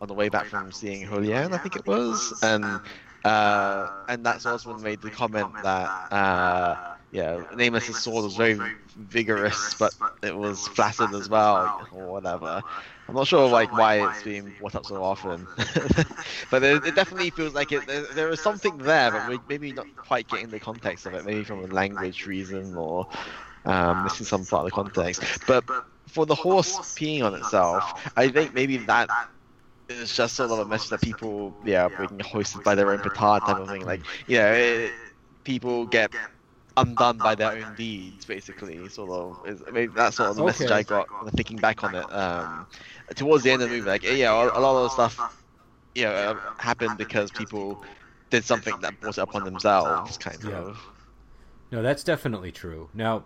[0.00, 2.80] on the way back from seeing Julian, I think it was, and
[3.24, 6.76] uh, and that swordsman made the comment that uh,
[7.12, 8.58] yeah, Nameless's sword was very
[8.96, 12.64] vigorous, but it was flaccid as well, or whatever.
[13.10, 15.48] I'm not sure like why it's being brought up so often,
[16.50, 17.86] but it, it definitely feels like it.
[17.86, 21.24] There, there is something there, but we're maybe not quite getting the context of it.
[21.24, 23.08] Maybe from a language reason or
[23.64, 25.24] um, missing some part of the context.
[25.46, 25.64] But
[26.08, 29.10] for the horse peeing on itself, I think maybe that
[29.88, 33.44] is just sort of a message that people, yeah, being hoisted by their own petard
[33.44, 33.84] type of thing.
[33.84, 34.94] Like, you know, it,
[35.44, 36.12] people get
[36.76, 38.88] undone by their own deeds, basically.
[38.88, 40.80] Sort of, is, maybe that's sort of the message Okay.
[40.80, 42.10] I got thinking back on it.
[42.12, 42.66] Um,
[43.14, 45.44] towards the end of the movie, like, yeah, a, a lot of stuff,
[45.94, 47.84] you know, uh, happened because people
[48.30, 50.56] did something that brought it upon themselves, kind Yeah.
[50.58, 50.78] of.
[51.72, 52.88] No, that's definitely true.
[52.94, 53.24] Now,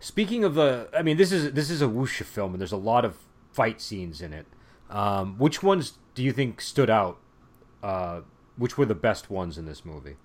[0.00, 2.76] speaking of the, I mean, this is this is a wuxia film, and there's a
[2.76, 3.16] lot of
[3.52, 4.46] fight scenes in it.
[4.90, 7.18] Um, which ones do you think stood out?
[7.82, 8.22] Uh,
[8.56, 10.16] which were the best ones in this movie?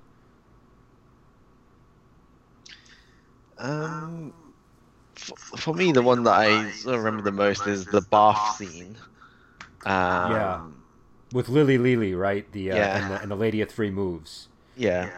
[3.57, 4.33] Um,
[5.21, 8.97] for, for me, the one that I remember the most is the bath scene.
[9.85, 10.59] Um, Yeah.
[11.33, 12.51] With Lily Lily, right?
[12.51, 12.97] The uh, Yeah.
[12.97, 14.49] and the and the Lady of Three Moves.
[14.75, 15.09] Yeah.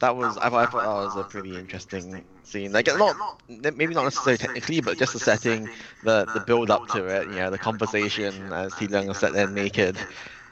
[0.00, 2.72] That was I, I thought that was a pretty interesting scene.
[2.72, 3.16] Like not
[3.48, 5.68] maybe not necessarily technically, but just the setting,
[6.02, 7.28] the the build up to it.
[7.28, 9.96] You know, the conversation as Ti Lung is sat there naked.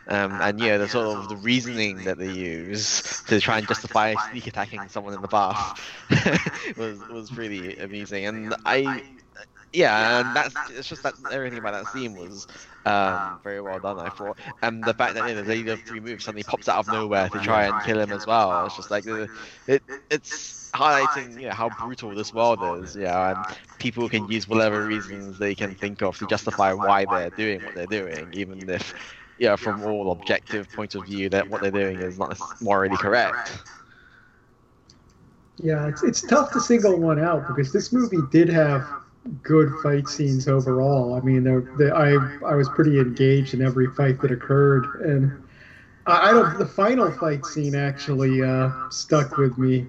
[0.06, 4.16] Um, and yeah, the sort of the reasoning that they use to try and justify
[4.16, 5.72] sneak attacking someone in the bath
[6.76, 8.24] was was pretty amusing.
[8.26, 9.02] And I,
[9.72, 12.46] yeah, and that's it's just that everything about that scene was
[12.84, 13.98] um, very well done.
[13.98, 16.68] I thought, and the fact that you know, the lady of three moves suddenly pops
[16.68, 18.64] out of nowhere to try and kill him as well.
[18.64, 19.04] It's just like
[19.66, 22.96] it it's highlighting you know how brutal this world is.
[22.96, 23.46] Yeah, and
[23.78, 27.74] people can use whatever reasons they can think of to justify why they're doing what
[27.74, 28.94] they're doing, even if
[29.40, 33.62] yeah, from all objective point of view, that what they're doing is not morally correct.
[35.56, 38.86] yeah, it's it's tough to single one out because this movie did have
[39.42, 41.14] good fight scenes overall.
[41.14, 42.10] I mean, there, there, I
[42.46, 45.42] I was pretty engaged in every fight that occurred, and
[46.06, 46.58] I, I don't.
[46.58, 49.86] The final fight scene actually uh, stuck with me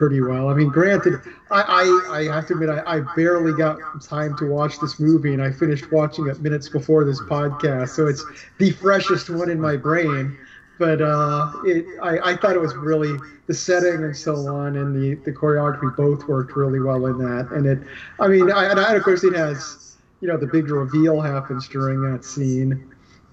[0.00, 0.48] pretty well.
[0.48, 1.60] I mean, granted, I
[2.08, 5.42] I, I have to admit I, I barely got time to watch this movie, and
[5.42, 8.24] I finished watching it minutes before this podcast, so it's
[8.58, 10.38] the freshest one in my brain.
[10.80, 13.14] but uh, it, I, I thought it was really
[13.46, 17.50] the setting and so on, and the, the choreography both worked really well in that.
[17.52, 17.78] And it,
[18.18, 22.00] I mean, I, and of course it has, you know, the big reveal happens during
[22.10, 22.90] that scene,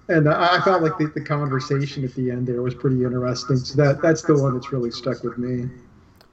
[0.08, 3.56] and I felt like the, the conversation at the end there was pretty interesting.
[3.56, 5.70] So that that's the one that's really stuck with me.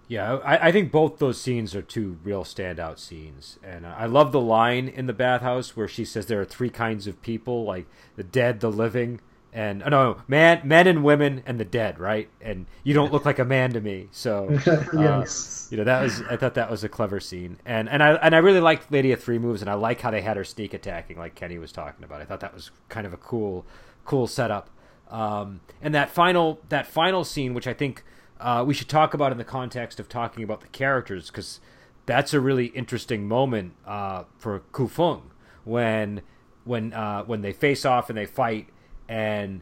[0.08, 4.32] Yeah, I, I think both those scenes are two real standout scenes, and I love
[4.32, 7.88] the line in the bathhouse where she says there are three kinds of people, like
[8.16, 9.20] the dead, the living,
[9.52, 12.28] and oh, no, man, men and women and the dead, right?
[12.42, 15.26] And you don't look like a man to me, so uh,
[15.72, 16.22] you know that was.
[16.30, 19.12] I thought that was a clever scene, and and I and I really liked Lady
[19.12, 21.72] of Three Moves, and I like how they had her sneak attacking, like Kenny was
[21.72, 22.22] talking about.
[22.22, 23.66] I thought that was kind of a cool,
[24.04, 24.70] cool setup.
[25.10, 28.04] Um, and that final that final scene, which I think
[28.40, 31.60] uh, we should talk about in the context of talking about the characters, because
[32.06, 35.32] that's a really interesting moment uh, for Ku Feng
[35.64, 36.22] when
[36.64, 38.70] when uh, when they face off and they fight
[39.08, 39.62] and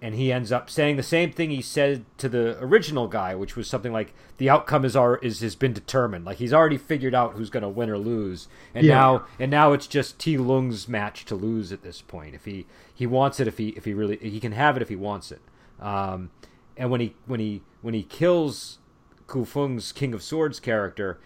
[0.00, 3.56] and he ends up saying the same thing he said to the original guy, which
[3.56, 6.24] was something like the outcome is our is has been determined.
[6.24, 8.94] Like he's already figured out who's going to win or lose, and yeah.
[8.94, 12.34] now and now it's just Ti Lung's match to lose at this point.
[12.34, 14.88] If he he wants it, if he if he really he can have it if
[14.88, 15.40] he wants it.
[15.80, 16.30] Um,
[16.78, 18.78] and when he when he when he kills
[19.26, 21.18] Ku Feng's King of Swords character,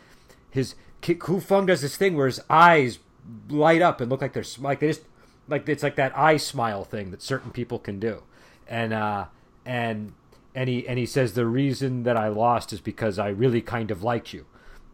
[0.51, 2.99] his Ku Feng does this thing where his eyes
[3.49, 5.03] light up and look like they're like they just
[5.47, 8.23] like it's like that eye smile thing that certain people can do,
[8.67, 9.27] and uh,
[9.67, 10.15] and
[10.55, 13.91] and he and he says the reason that I lost is because I really kind
[13.91, 14.47] of liked you,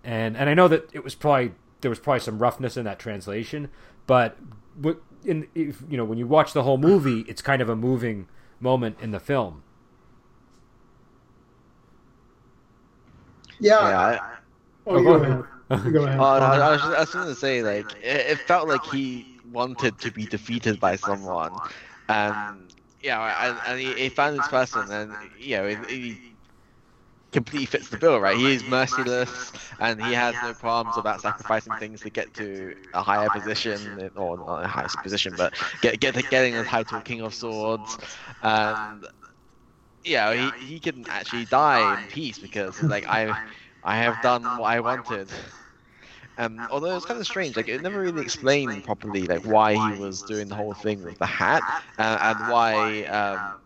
[0.02, 2.98] and and I know that it was probably there was probably some roughness in that
[2.98, 3.70] translation,
[4.06, 4.36] but
[5.24, 8.26] in if, you know when you watch the whole movie, it's kind of a moving
[8.60, 9.62] moment in the film.
[13.60, 13.88] Yeah.
[13.88, 14.20] yeah I,
[14.86, 15.44] oh, oh go ahead.
[15.92, 16.18] Go ahead.
[16.20, 18.82] Oh, no, I was, just, I was going to say, like, it, it felt like
[18.82, 21.52] he wanted to be defeated by someone,
[22.08, 26.36] and yeah, and, and he, he, found this person, and you know, he, he
[27.32, 28.36] completely fits the bill, right?
[28.36, 33.02] He is merciless, and he has no qualms about sacrificing things to get to a
[33.02, 37.34] higher position, or not a highest position, but get get getting the title King of
[37.34, 37.98] Swords,
[38.42, 39.06] and
[40.08, 43.38] yeah, he he can actually die in peace because like I
[43.82, 45.32] I have done what I wanted.
[46.36, 49.92] Um, although it's kind of strange, like it never really explained properly, like why he
[49.92, 51.64] was doing the whole thing with the hat,
[51.98, 53.56] uh, and why, um,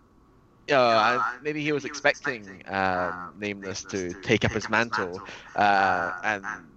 [0.70, 5.22] uh, maybe he was expecting um, Nameless to take up his mantle,
[5.54, 6.71] uh, and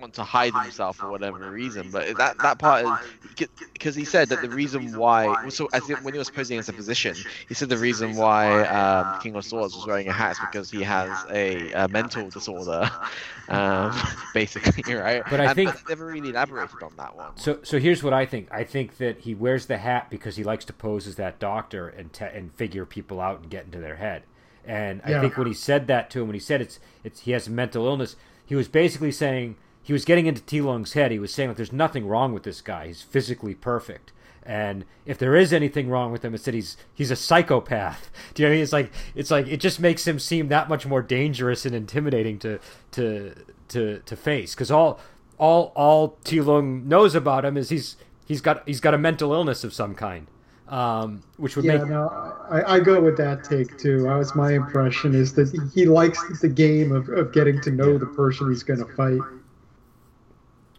[0.00, 1.90] want to hide himself for whatever reason.
[1.90, 5.48] But that that part is because he said that the reason why.
[5.48, 7.16] So as when he was posing as a physician,
[7.48, 10.70] he said the reason why um, King of Swords was wearing a hat is because
[10.70, 12.90] he has a, a mental disorder,
[13.48, 13.98] um,
[14.34, 15.22] basically, right?
[15.28, 17.36] But I and, think but never really elaborated on that one.
[17.36, 18.48] So so here's what I think.
[18.52, 21.88] I think that he wears the hat because he likes to pose as that doctor
[21.88, 24.22] and te- and figure people out and get into their head.
[24.66, 27.30] And I think when he said that to him, when he said it's it's he
[27.30, 29.56] has a mental illness, he was basically saying
[29.86, 31.12] he was getting into Ti Lung's head.
[31.12, 32.88] He was saying that there's nothing wrong with this guy.
[32.88, 34.10] He's physically perfect.
[34.42, 38.10] And if there is anything wrong with him, it's that he's he's a psychopath.
[38.34, 38.62] Do you know what I mean?
[38.64, 42.36] It's like it's like it just makes him seem that much more dangerous and intimidating
[42.40, 42.58] to
[42.92, 43.32] to
[43.68, 44.56] to to face.
[44.56, 44.98] Because all
[45.38, 47.94] all all Ti Lung knows about him is he's
[48.26, 50.26] he's got he's got a mental illness of some kind.
[50.66, 52.08] Um, which would yeah, make no,
[52.50, 54.02] I, I go with that take too.
[54.02, 57.98] That was my impression is that he likes the game of, of getting to know
[57.98, 59.20] the person he's going to fight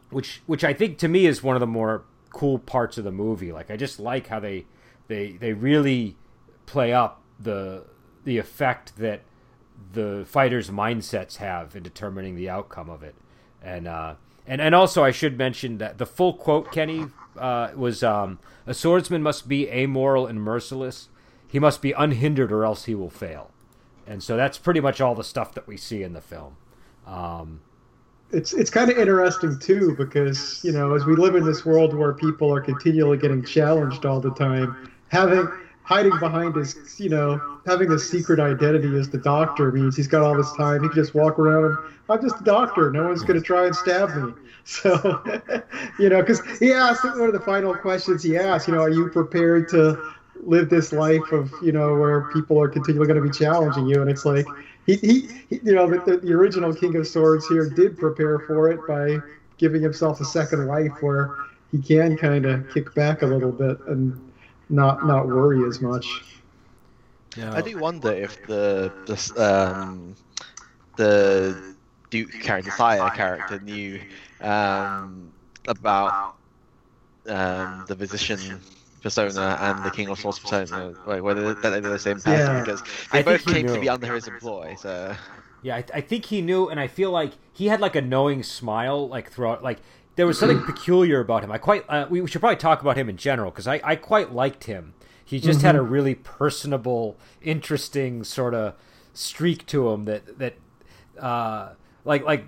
[0.09, 3.11] which which I think to me is one of the more cool parts of the
[3.11, 3.51] movie.
[3.51, 4.65] Like I just like how they
[5.07, 6.15] they they really
[6.65, 7.85] play up the
[8.23, 9.21] the effect that
[9.93, 13.15] the fighters' mindsets have in determining the outcome of it.
[13.63, 14.15] And uh,
[14.45, 18.73] and and also I should mention that the full quote Kenny uh, was um, a
[18.73, 21.09] swordsman must be amoral and merciless.
[21.47, 23.51] He must be unhindered or else he will fail.
[24.05, 26.55] And so that's pretty much all the stuff that we see in the film.
[27.05, 27.61] Um,
[28.31, 31.93] it's it's kind of interesting too because you know as we live in this world
[31.93, 35.47] where people are continually getting challenged all the time, having
[35.83, 40.23] hiding behind his you know having a secret identity as the doctor means he's got
[40.23, 40.83] all this time.
[40.83, 41.77] He can just walk around and
[42.09, 42.91] I'm just a doctor.
[42.91, 44.33] No one's going to try and stab me.
[44.69, 45.23] So
[45.97, 48.67] you know because he asked one of the final questions he asked.
[48.67, 49.97] You know, are you prepared to
[50.43, 54.01] live this life of you know where people are continually going to be challenging you?
[54.01, 54.45] And it's like
[54.87, 58.71] he, he, he you know, the, the original King of Swords here did prepare for
[58.71, 59.19] it by
[59.57, 61.35] giving himself a second life where
[61.71, 64.19] he can kind of kick back a little bit and
[64.69, 66.23] not not worry as much.
[67.35, 67.53] Yeah.
[67.53, 70.15] I do wonder if the the um,
[70.95, 71.75] the
[72.09, 74.01] Duke character, Sire character, knew
[74.41, 75.31] um,
[75.67, 76.35] about
[77.27, 78.61] um, the physician
[79.01, 82.59] persona and the King of Swords persona, like, whether they're the same person, Yeah.
[82.61, 82.81] because
[83.11, 83.81] they I both think he came to knew.
[83.81, 84.75] be under his employ.
[84.79, 85.15] So
[85.61, 88.43] Yeah, I, I think he knew, and I feel like he had like a knowing
[88.43, 89.63] smile, like throughout.
[89.63, 89.79] Like
[90.15, 91.51] there was something peculiar about him.
[91.51, 91.83] I quite.
[91.89, 94.93] Uh, we should probably talk about him in general because I, I quite liked him.
[95.25, 98.75] He just had a really personable, interesting sort of
[99.13, 100.55] streak to him that that,
[101.19, 101.73] uh,
[102.05, 102.45] like like,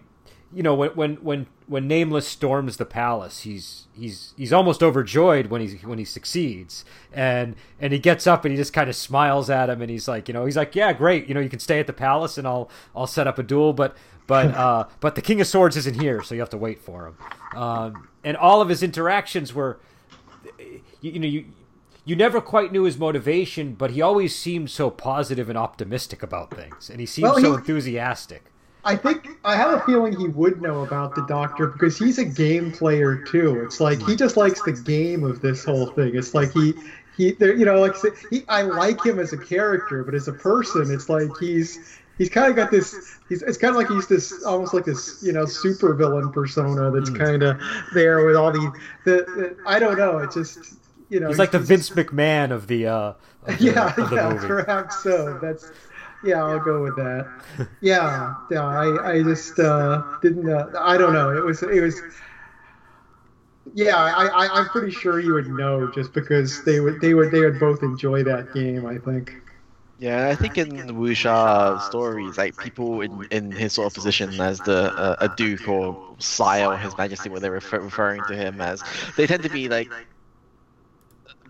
[0.54, 5.47] you know, when when when when Nameless storms the palace, he's he's he's almost overjoyed
[5.47, 8.95] when he's when he succeeds, and and he gets up and he just kind of
[8.95, 11.49] smiles at him, and he's like, you know, he's like, yeah, great, you know, you
[11.49, 14.88] can stay at the palace, and I'll I'll set up a duel, but but uh,
[14.99, 17.17] but the King of Swords isn't here, so you have to wait for him,
[17.55, 19.79] um, and all of his interactions were,
[21.01, 21.45] you, you know, you.
[22.05, 26.49] You never quite knew his motivation, but he always seemed so positive and optimistic about
[26.49, 28.45] things, and he seemed Well, so he- enthusiastic.
[28.86, 32.26] I think I have a feeling he would know about the Doctor because he's a
[32.26, 33.62] game player too.
[33.65, 36.15] It's like he just likes the game of this whole thing.
[36.15, 36.74] It's like he
[37.18, 37.96] he there you know like
[38.30, 42.30] he I like him as a character, but as a person, it's like he's he's
[42.30, 43.18] kind of got this.
[43.28, 46.89] He's it's kind of like he's this almost like this you know super villain persona
[46.92, 47.60] that's kind of
[47.94, 48.72] there with all the,
[49.04, 50.20] the the I don't know.
[50.20, 50.58] It just
[51.10, 53.13] you know He's like the just- Vince McMahon of the uh,
[53.46, 54.48] of the, yeah, of the yeah, movie.
[54.48, 55.38] perhaps so.
[55.42, 55.70] That's
[56.23, 57.27] yeah, I'll go with that.
[57.82, 58.65] Yeah, yeah.
[58.65, 60.49] I, I just uh, didn't.
[60.49, 61.36] Uh, I don't know.
[61.36, 62.01] It was it was.
[63.73, 67.32] Yeah, I, I I'm pretty sure you would know just because they would they would
[67.32, 68.86] they would both enjoy that game.
[68.86, 69.36] I think.
[69.97, 74.62] Yeah, I think in Wuxia stories, like people in, in his sort of position as
[74.62, 78.62] the uh, a duke or sire or his majesty, what they're refer- referring to him
[78.62, 78.82] as,
[79.17, 79.91] they tend to be like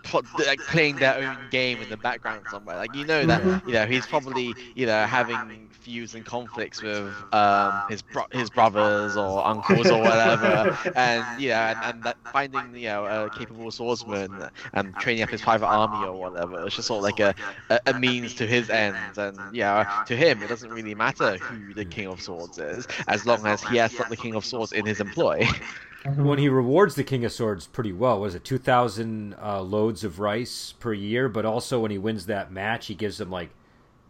[0.09, 2.77] pl- like playing their own game in the background somewhere.
[2.77, 3.61] Like you know that Mhm.
[3.65, 8.49] you know he's probably you know having feuds and conflicts with um his bro- his
[8.49, 13.29] brothers or uncles or whatever, and you know and, and that finding you know a
[13.29, 16.65] capable swordsman and training up his private army or whatever.
[16.65, 17.33] It's just sort of like a,
[17.69, 21.73] a, a means to his ends, and yeah, to him it doesn't really matter who
[21.73, 24.85] the King of Swords is, as long as he has the King of Swords in
[24.85, 25.47] his employ.
[26.05, 28.19] when he rewards the King of Swords pretty well.
[28.19, 31.29] Was it two thousand uh, loads of rice per year?
[31.29, 33.49] But also when he wins that match, he gives him like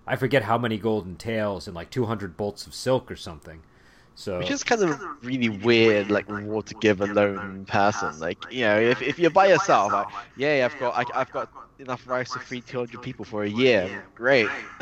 [0.05, 3.61] I forget how many golden taels and like two hundred bolts of silk or something.
[4.19, 8.19] So Which is kind of really weird, like reward to give a lone person.
[8.19, 11.49] Like you know, if, if you're by yourself, like, yeah, I've got I, I've got
[11.79, 14.03] enough rice to feed 200 people for a year.
[14.15, 14.49] Great.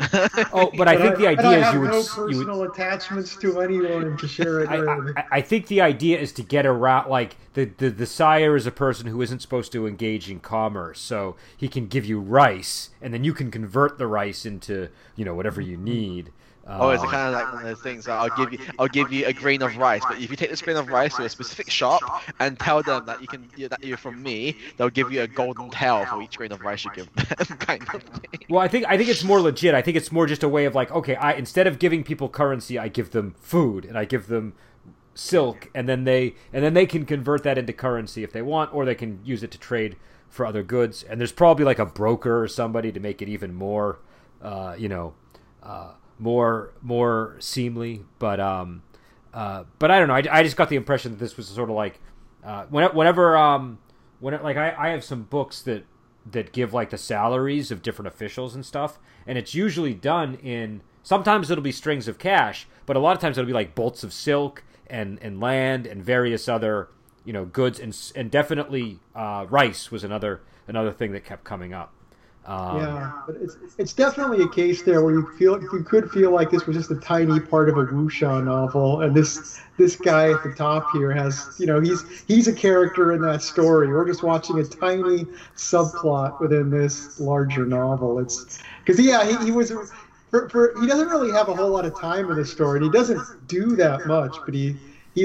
[0.52, 2.46] oh, but I think the and I idea is have you would no you would
[2.46, 5.16] personal attachments to anyone to share it I, with.
[5.16, 8.66] I, I think the idea is to get around like the, the the sire is
[8.66, 12.90] a person who isn't supposed to engage in commerce so he can give you rice
[13.00, 16.32] and then you can convert the rice into you know whatever you need
[16.70, 18.06] Oh, it's Uh, kind of like one of those things.
[18.06, 20.50] Where I'll give you, I'll give you a grain of rice, but if you take
[20.50, 22.02] this grain of rice to a specific shop
[22.40, 25.70] and tell them that you can, that you're from me, they'll give you a golden
[25.70, 27.26] tael for each grain of rice you give them,
[27.58, 28.40] kind of thing.
[28.48, 30.64] well i think i think it's more legit i think it's more just a way
[30.64, 34.04] of like okay i instead of giving people currency i give them food and i
[34.04, 34.52] give them
[35.14, 38.72] silk and then they and then they can convert that into currency if they want
[38.72, 39.96] or they can use it to trade
[40.28, 43.52] for other goods and there's probably like a broker or somebody to make it even
[43.54, 43.98] more
[44.42, 45.14] uh, you know
[45.62, 48.82] uh, more more seemly but um
[49.32, 50.14] uh, but I don't know.
[50.14, 52.00] I, I just got the impression that this was sort of like
[52.42, 53.78] uh, when- whenever um
[54.20, 55.84] when like I, I have some books that
[56.30, 60.80] that give like the salaries of different officials and stuff and it's usually done in
[61.02, 64.02] sometimes it'll be strings of cash but a lot of times it'll be like bolts
[64.02, 66.88] of silk and and land and various other
[67.24, 71.72] you know goods and and definitely uh, rice was another another thing that kept coming
[71.74, 71.92] up
[72.48, 76.30] um, yeah, but it's it's definitely a case there where you feel you could feel
[76.32, 79.42] like this was just a tiny part of a wuxia novel, and this
[79.78, 83.40] this guy at the top here has you know he's he's a character in that
[83.40, 83.90] story.
[83.92, 88.18] We're just watching a tiny subplot within this larger novel.
[88.18, 88.46] It's
[88.84, 89.72] because yeah, he, he was
[90.30, 92.84] for, for he doesn't really have a whole lot of time in the story, and
[92.84, 94.76] he doesn't do that much, but he.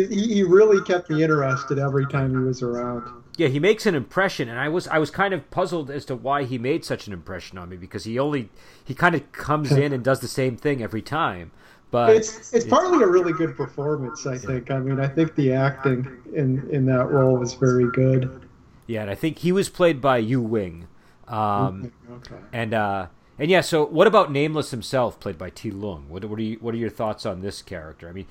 [0.06, 3.04] He, he really kept me interested every time he was around.
[3.38, 6.16] yeah he makes an impression and i was i was kind of puzzled as to
[6.16, 8.50] why he made such an impression on me because he only
[8.84, 11.52] he kind of comes in and does the same thing every time
[11.92, 14.26] but it's it's partly a really good performance.
[14.26, 14.72] I think.
[14.72, 18.42] I mean, I think the acting in in that role was very good.
[18.88, 20.88] yeah and i think he was played by yu wing
[21.28, 22.36] um, Okay.
[22.52, 23.08] and uh
[23.40, 26.58] and yeah so what about nameless himself played by Ti Lung what, what are you
[26.62, 28.26] what are your thoughts on this character i mean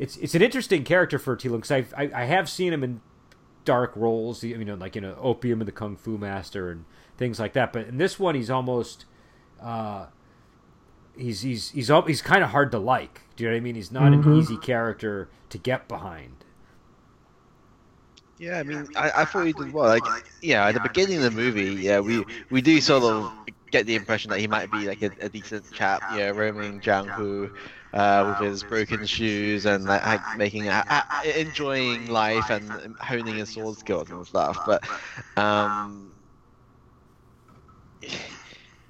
[0.00, 3.00] it's it's an interesting character for Ti Lung because I, I have seen him in
[3.64, 6.84] dark roles you know like in a opium and the kung fu master and
[7.18, 9.04] things like that but in this one he's almost
[9.62, 10.06] uh
[11.16, 13.60] he's he's he's al- he's kind of hard to like do you know what i
[13.60, 14.38] mean he's not an Mhm.
[14.40, 16.44] easy character to get behind
[18.38, 19.86] Yeah, I mean, I, I thought he did well.
[19.88, 20.02] Like,
[20.40, 23.30] yeah, at the beginning of the movie, yeah, we we do sort of
[23.70, 27.50] get the impression that he might be like a, a decent chap, yeah, roaming Jianghu,
[27.92, 30.82] uh, with his broken shoes and like, making uh,
[31.36, 34.60] enjoying life and honing his sword skills and stuff.
[34.64, 34.82] But
[35.36, 36.14] um,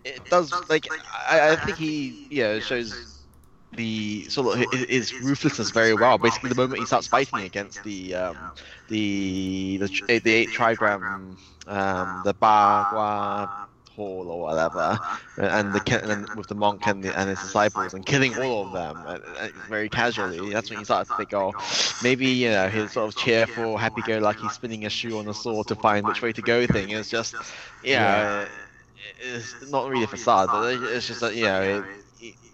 [0.04, 0.88] it does like
[1.28, 3.26] I, I think he yeah shows
[3.72, 6.18] the sort of his ruthlessness very well.
[6.18, 8.52] Basically, the moment he starts fighting against the um,
[8.88, 11.36] the the the eight trigram,
[11.66, 13.48] um, the Bagua
[13.96, 14.98] Hall or whatever,
[15.36, 18.72] and the and with the monk and, the, and his disciples, and killing all of
[18.72, 20.52] them uh, uh, very casually.
[20.52, 21.52] That's when he starts to think, oh,
[22.02, 25.74] maybe you know his sort of cheerful, happy-go-lucky, spinning a shoe on a sword to
[25.74, 27.34] find which way to go thing is just,
[27.82, 28.46] yeah.
[29.22, 31.84] It's not really a facade, but it's just that you know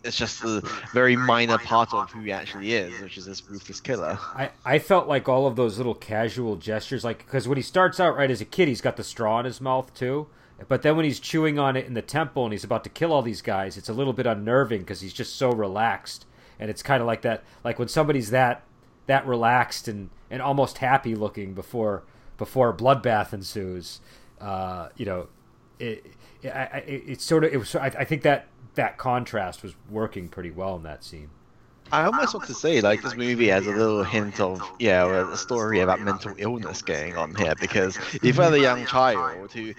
[0.07, 0.63] it's just a
[0.93, 4.19] very minor part of who he actually is, which is this ruthless killer.
[4.35, 7.99] I, I felt like all of those little casual gestures, like because when he starts
[8.01, 10.29] out right as a kid, he's got the straw in his mouth too.
[10.69, 13.13] But then when he's chewing on it in the temple and he's about to kill
[13.13, 16.25] all these guys, it's a little bit unnerving because he's just so relaxed,
[16.59, 18.63] and it's kind of like that, like when somebody's that
[19.07, 22.03] that relaxed and, and almost happy looking before
[22.39, 24.01] before a bloodbath ensues.
[24.41, 25.29] Uh, you know,
[25.79, 26.07] it,
[26.43, 27.75] it, it, it's sort of it was.
[27.75, 28.47] I, I think that
[28.77, 31.31] that contrast was working pretty well in that scene.
[31.93, 35.37] I almost want to say, like, this movie has a little hint of, yeah, a
[35.37, 39.73] story about mental illness going on here, because you've a young child who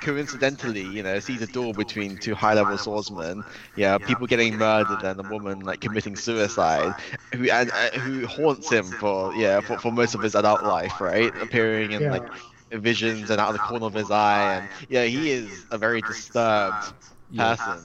[0.00, 3.44] coincidentally, you know, sees a door between two high-level swordsmen,
[3.76, 6.94] yeah, people getting murdered and a woman like committing suicide,
[7.34, 11.00] who and uh, who haunts him for yeah for, for most of his adult life,
[11.00, 11.34] right?
[11.40, 12.12] Appearing in yeah.
[12.12, 12.28] like
[12.72, 16.00] visions and out of the corner of his eye, and yeah, he is a very
[16.02, 16.92] disturbed
[17.36, 17.84] person.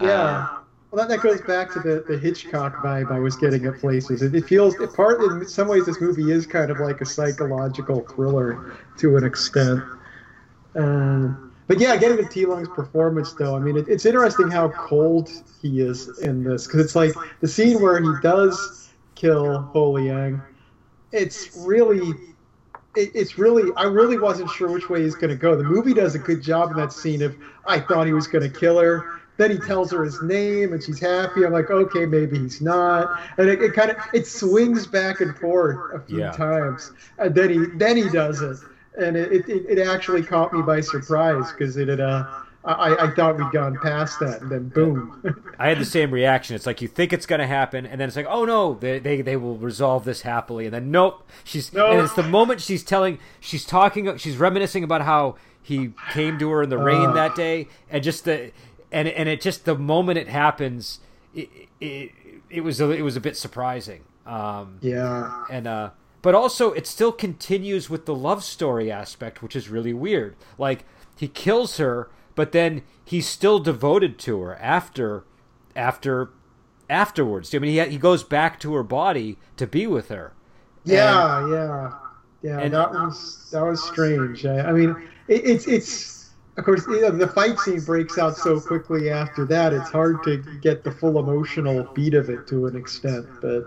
[0.00, 0.48] Yeah.
[0.50, 3.78] Um, well, that, that goes back to the, the Hitchcock vibe I was getting at
[3.80, 4.22] places.
[4.22, 7.04] It, it feels, it part in some ways, this movie is kind of like a
[7.04, 9.82] psychological thriller to an extent.
[10.76, 14.68] Um, but yeah, getting to Ti Lung's performance, though, I mean, it, it's interesting how
[14.68, 19.92] cold he is in this because it's like the scene where he does kill Ho
[19.92, 20.40] Liang.
[21.12, 22.14] It's really
[22.96, 25.56] it, it's really I really wasn't sure which way he's going to go.
[25.56, 28.50] The movie does a good job in that scene of I thought he was going
[28.50, 29.20] to kill her.
[29.38, 31.44] Then he tells her his name and she's happy.
[31.44, 33.20] I'm like, okay, maybe he's not.
[33.36, 36.30] And it, it kind of it swings back and forth a few yeah.
[36.30, 36.92] times.
[37.18, 38.58] And then he then he does it,
[38.96, 42.24] and it it, it actually caught me by surprise because it had uh
[42.66, 45.44] I, I thought we'd gone past that, and then boom.
[45.58, 46.56] I had the same reaction.
[46.56, 48.98] It's like you think it's going to happen, and then it's like, oh no, they,
[48.98, 51.24] they they will resolve this happily, and then nope.
[51.44, 51.92] She's nope.
[51.92, 56.50] and it's the moment she's telling, she's talking, she's reminiscing about how he came to
[56.50, 58.50] her in the rain uh, that day, and just the
[58.90, 60.98] and and it just the moment it happens,
[61.36, 61.48] it
[61.80, 62.10] it,
[62.50, 64.02] it was a, it was a bit surprising.
[64.26, 65.90] Um, yeah, and uh,
[66.22, 70.36] but also it still continues with the love story aspect, which is really weird.
[70.58, 70.84] Like
[71.16, 75.24] he kills her but then he's still devoted to her after
[75.74, 76.30] after
[76.88, 77.52] afterwards.
[77.52, 80.34] I mean, he he goes back to her body to be with her.
[80.84, 81.92] Yeah, and, yeah,
[82.42, 82.60] yeah.
[82.60, 84.46] And, that was that was strange.
[84.46, 84.90] I, I mean,
[85.26, 89.44] it, it's it's of course you know, the fight scene breaks out so quickly after
[89.46, 89.72] that.
[89.72, 93.64] It's hard to get the full emotional beat of it to an extent, but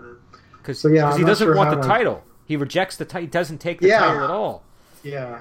[0.58, 2.24] because so, yeah, he doesn't sure want the title.
[2.50, 3.20] He rejects the title.
[3.20, 4.00] He doesn't take the yeah.
[4.00, 4.64] title at all.
[5.04, 5.40] Yeah.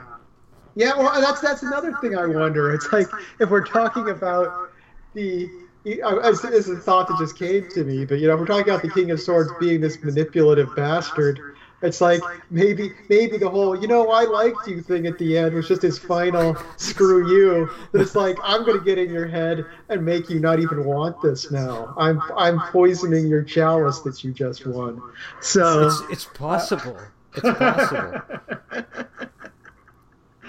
[0.76, 2.72] Yeah, well, that's that's another thing I wonder.
[2.72, 3.08] It's like
[3.40, 4.70] if we're talking about
[5.16, 5.50] the
[5.86, 8.84] it's, it's a thought that just came to me, but you know, we're talking about
[8.84, 11.49] the King of Swords being this manipulative bastard.
[11.82, 15.56] It's like maybe maybe the whole you know I liked you thing at the end
[15.56, 17.70] was just his final screw you.
[17.94, 21.22] That it's like I'm gonna get in your head and make you not even want
[21.22, 21.94] this now.
[21.98, 25.02] I'm I'm poisoning your chalice that you just won.
[25.42, 26.98] So it's, it's possible.
[26.98, 27.06] Uh,
[27.36, 28.22] it's possible.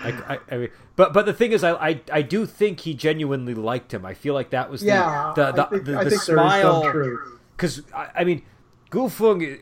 [0.03, 2.95] I, I, I mean, but but the thing is, I, I I do think he
[2.95, 4.05] genuinely liked him.
[4.05, 7.19] I feel like that was the yeah, the the, think, the, the, smile
[7.57, 8.43] because I, I, mean,
[8.91, 9.59] Ku Feng.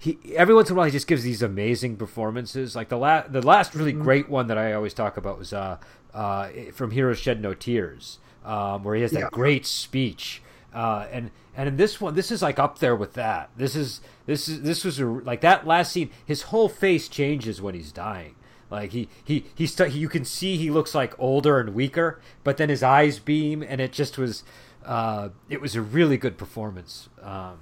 [0.00, 2.74] He every once in a while he just gives these amazing performances.
[2.74, 4.02] Like the last the last really mm-hmm.
[4.02, 5.76] great one that I always talk about was uh
[6.14, 9.28] uh from Heroes Shed No Tears, um, where he has that yeah.
[9.30, 10.42] great speech.
[10.72, 13.50] Uh, and and in this one, this is like up there with that.
[13.56, 16.10] This is this is this was a, like that last scene.
[16.24, 18.36] His whole face changes when he's dying.
[18.70, 22.70] Like he he st- you can see he looks like older and weaker, but then
[22.70, 24.44] his eyes beam, and it just was
[24.86, 27.08] uh, it was a really good performance.
[27.20, 27.58] Um,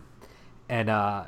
[0.69, 1.25] and uh,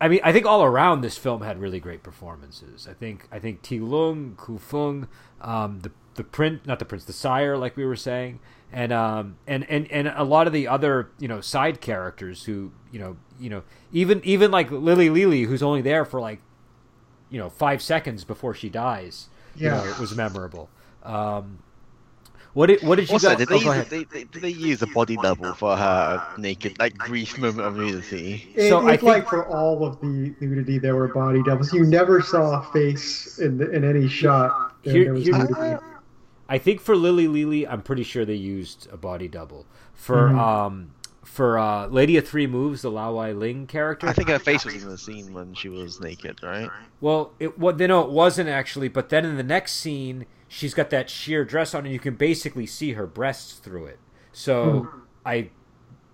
[0.00, 2.86] I mean, I think all around this film had really great performances.
[2.88, 5.08] I think I think Ti Lung, Ku Feng,
[5.40, 8.40] um, the the print, not the prince, the sire, like we were saying,
[8.72, 12.72] and um, and and and a lot of the other you know side characters who
[12.92, 16.40] you know you know even even like Lily Li, who's only there for like
[17.30, 19.28] you know five seconds before she dies.
[19.56, 19.78] Yeah.
[19.78, 20.68] you know, it was memorable.
[21.02, 21.58] Um,
[22.54, 23.38] what did what did you Also, guys?
[23.38, 23.90] did oh, they, go use, ahead.
[23.90, 27.76] they, they, did they use a body double for her naked, like brief moment of
[27.76, 28.50] nudity?
[28.54, 31.72] It So I think- like for all of the nudity, there were body doubles.
[31.72, 34.74] You never saw a face in the, in any shot.
[34.82, 35.84] Here- there was here- nudity.
[36.50, 39.66] I think for Lily Li, I'm pretty sure they used a body double.
[39.94, 40.38] For Mhm.
[40.38, 40.90] um
[41.24, 44.08] for uh, Lady of Three Moves, the Lau Wai Ling character.
[44.08, 46.70] I think her face was in the scene when she was naked, right?
[47.02, 50.74] Well, it what they know it wasn't actually, but then in the next scene, she's
[50.74, 53.98] got that sheer dress on, and you can basically see her breasts through it.
[54.32, 54.88] So
[55.24, 55.50] I,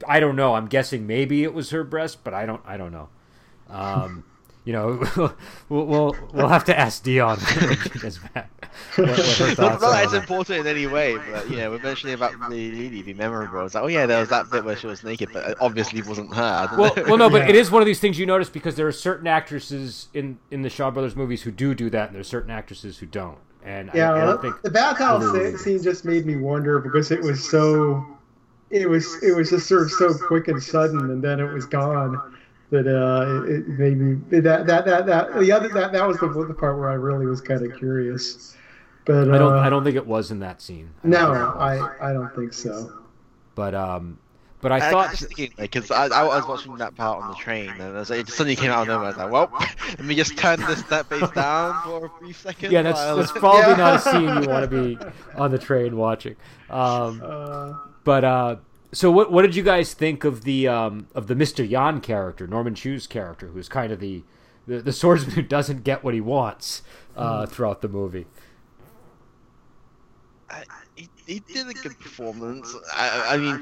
[0.07, 0.55] I don't know.
[0.55, 2.63] I'm guessing maybe it was her breast, but I don't.
[2.67, 3.09] I don't know.
[3.69, 4.25] Um,
[4.65, 5.05] you know,
[5.69, 8.51] we'll, we'll we'll have to ask Dion when she gets back.
[8.97, 11.81] What, what Not, not are that it's important in any way, but you know, we're
[11.81, 13.65] mentioning about Lily Li be memorable.
[13.65, 16.01] It's like, oh yeah, there was that bit where she was naked, but it obviously
[16.03, 16.69] wasn't her.
[16.79, 17.03] Well, know.
[17.05, 17.51] well, no, but Yeah.
[17.51, 20.63] it is one of these things you notice because there are certain actresses in in
[20.63, 23.39] the Shaw Brothers movies who do do that, and there's certain actresses who don't.
[23.65, 27.11] And Yeah, I well, don't think the bathhouse Lily- scene just made me wonder because
[27.11, 28.05] it was so,
[28.71, 31.65] it was it was just sort of so quick and sudden, and then it was
[31.67, 32.21] gone.
[32.71, 36.19] That uh, it, it made me that that that that the other that that was
[36.19, 38.57] the the part where I really was kind of curious.
[39.07, 39.55] But uh, I don't.
[39.55, 40.91] I don't think it was in that scene.
[41.05, 41.83] I No, think it was.
[42.01, 42.91] I I don't think so.
[43.55, 44.19] But um,
[44.65, 47.37] but I I thought was thinking, because I, I was watching that part on the
[47.37, 49.05] train, and I was like, it suddenly came out of nowhere.
[49.05, 49.49] I was like, well,
[49.91, 52.73] let me just turn this that bass down for a brief second.
[52.73, 53.77] yeah, that's that's probably Yeah.
[53.77, 54.99] not a scene you want to be
[55.37, 56.35] on the train watching.
[56.71, 58.57] Um, Uh, but uh,
[58.93, 62.47] so what what did you guys think of the um of the Mister Yan character,
[62.47, 64.25] Norman Chu's character, who's kind of the
[64.67, 66.81] the, the swordsman who doesn't get what he wants
[67.17, 68.27] uh, throughout the movie?
[70.51, 70.65] I-
[71.27, 72.75] he, did a good performance.
[72.95, 73.61] I, I mean,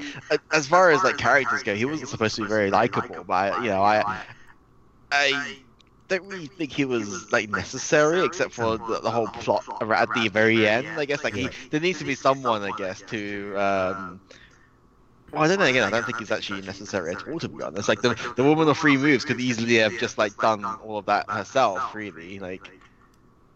[0.51, 3.69] as far as like characters go, he wasn't supposed to be very likable, but you
[3.69, 4.03] know, I,
[5.11, 5.47] I
[6.09, 10.27] don't really think he was like necessary, except for the, the whole plot at the
[10.29, 10.99] very end.
[10.99, 13.55] I guess like he there needs to be someone, I guess, to.
[13.57, 14.21] Um,
[15.31, 15.65] well, I don't know.
[15.65, 17.39] Again, I don't think he's actually necessary at all.
[17.39, 20.39] To be honest, like the the woman of free moves could easily have just like
[20.39, 21.93] done all of that herself.
[21.93, 22.71] Really, like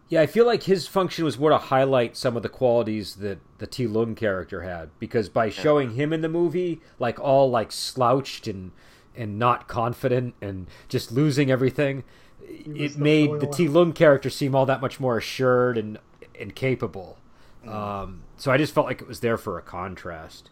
[0.08, 3.38] Yeah, I feel like his function was more to highlight some of the qualities that
[3.58, 7.72] the Ti Lung character had, because by showing him in the movie, like all like
[7.72, 8.72] slouched and
[9.14, 12.04] and not confident and just losing everything,
[12.40, 15.98] it made the Ti Lung character seem all that much more assured and
[16.38, 17.18] and capable.
[17.66, 20.50] Um, so I just felt like it was there for a contrast.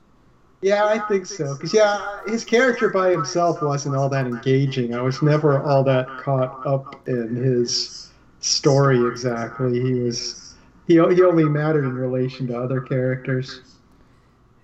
[0.60, 1.54] Yeah, I think so.
[1.54, 4.94] Because yeah, his character by himself wasn't all that engaging.
[4.94, 8.05] I was never all that caught up in his
[8.46, 9.80] story exactly.
[9.80, 10.54] He was
[10.86, 13.60] he he only mattered in relation to other characters.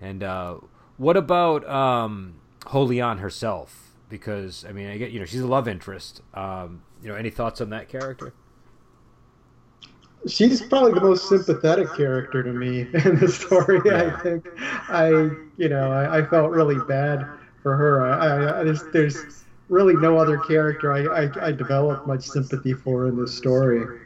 [0.01, 0.57] And uh,
[0.97, 3.95] what about um, Holian herself?
[4.09, 6.21] Because I mean, I get you know she's a love interest.
[6.33, 8.33] Um, you know, any thoughts on that character?
[10.25, 13.81] She's probably the most sympathetic character to me in the story.
[13.85, 14.15] Yeah.
[14.15, 14.47] I think
[14.89, 15.09] I
[15.57, 17.27] you know I, I felt really bad
[17.61, 18.05] for her.
[18.05, 19.43] I, I, I there's there's
[19.73, 23.99] really no other character I, I I developed much sympathy for in this story.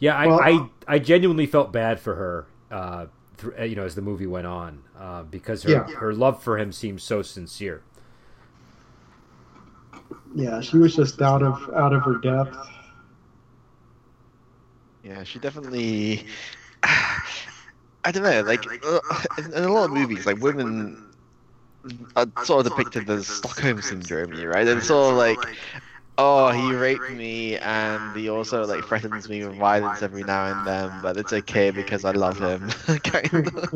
[0.00, 2.46] Yeah, I, Well- I, I genuinely felt bad for her.
[2.70, 3.06] Uh,
[3.38, 5.84] th- you know, as the movie went on, uh, because her Yeah.
[5.96, 7.82] her love for him seemed so sincere.
[10.34, 12.56] Yeah, she was just out of out of her depth.
[15.02, 16.26] Yeah, she definitely.
[18.04, 19.00] I don't know, like uh,
[19.38, 21.07] in, in a lot of movies, like women
[22.16, 24.66] are sort of depicted as Stockholm syndrome, right?
[24.68, 25.48] And sort of like,
[26.18, 30.66] oh, he raped me, and he also like threatens me with violence every now and
[30.66, 32.68] then, but it's okay because I love him.
[33.04, 33.74] kind of.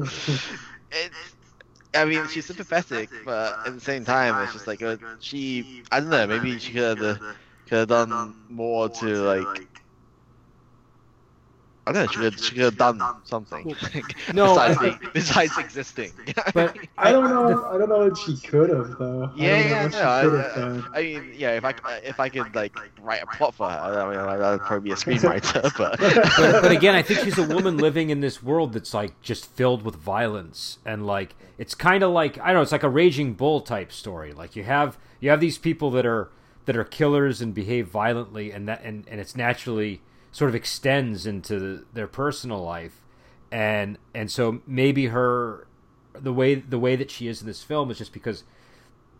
[1.95, 5.67] I mean, she's sympathetic, but at the same time, it's just like uh, she.
[5.91, 6.27] I don't know.
[6.27, 7.21] Maybe she could have
[7.67, 9.61] could have done more to like
[11.85, 12.12] I don't know.
[12.12, 13.74] She could, she could have done something.
[14.33, 16.12] No, besides, I- being, besides existing.
[16.55, 17.64] But I don't know.
[17.68, 19.24] I don't know that she could have though.
[19.24, 20.24] I Yeah, don't know yeah, what no, she I, I.
[20.24, 21.51] Uh, I mean, yeah.
[21.53, 21.74] If I
[22.05, 24.97] if I could like write a plot for her, I mean, I'd probably be a
[24.97, 25.62] screenwriter.
[25.76, 29.20] but but, but again, I think she's a woman living in this world that's like
[29.22, 32.83] just filled with violence and like it's kind of like I don't know, it's like
[32.85, 34.33] a raging bull type story.
[34.33, 36.30] Like you have you have these people that are
[36.66, 40.01] that are killers and behave violently, and that and, and it's naturally
[40.33, 43.03] sort of extends into their personal life,
[43.53, 45.68] and and so maybe her
[46.14, 48.45] the way the way that she is in this film is just because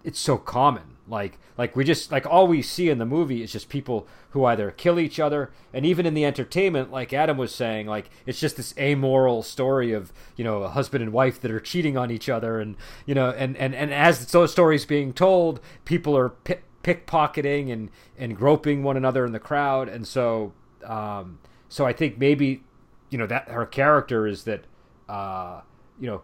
[0.05, 0.97] it's so common.
[1.07, 4.45] Like like we just like all we see in the movie is just people who
[4.45, 5.53] either kill each other.
[5.73, 9.93] And even in the entertainment, like Adam was saying, like it's just this amoral story
[9.93, 12.61] of, you know, a husband and wife that are cheating on each other.
[12.61, 17.73] And you know and and, and as those stories being told, people are pi- pickpocketing
[17.73, 20.53] and and groping one another in the crowd, and so
[20.85, 22.63] um, so I think maybe
[23.11, 24.65] you know that her character is that
[25.09, 25.63] uh,
[26.01, 26.23] you know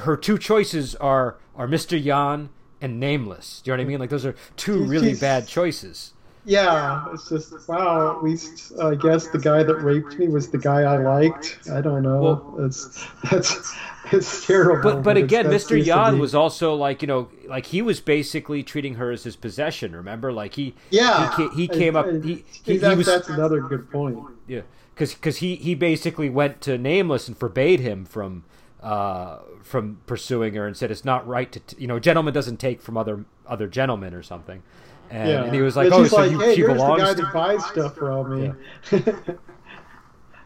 [0.00, 2.02] her two choices are are Mr.
[2.02, 3.62] Yan and Nameless.
[3.62, 4.00] Do you know what I mean?
[4.00, 6.12] Like those are two really bad choices.
[6.44, 8.16] Yeah, it's just wow.
[8.16, 11.60] At least I guess the guy that raped me was the guy I liked.
[11.72, 12.20] I don't know.
[12.20, 13.72] Well, it's that's
[14.12, 14.82] it's terrible.
[14.82, 15.82] But but again, Mr.
[15.82, 19.94] Yan was also like you know like he was basically treating her as his possession.
[19.94, 22.06] Remember, like he yeah he, he came up.
[22.06, 24.18] He, he, that, he was that's another good point.
[24.48, 24.62] Yeah,
[24.94, 28.42] because because he he basically went to Nameless and forbade him from
[28.82, 32.34] uh, from pursuing her and said it's not right to t- you know a gentleman
[32.34, 34.64] doesn't take from other other gentlemen or something.
[35.12, 35.44] And, yeah.
[35.44, 37.14] and he was like, it's "Oh, so like, you, hey, she here's belongs." the guy
[37.14, 37.22] to...
[37.22, 38.52] that buys stuff from me.
[38.90, 39.00] Yeah.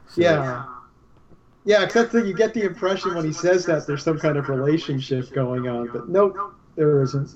[0.08, 0.64] so, yeah.
[1.64, 4.48] Yeah, except that you get the impression when he says that there's some kind of
[4.48, 6.36] relationship going on, but nope,
[6.74, 7.30] there isn't.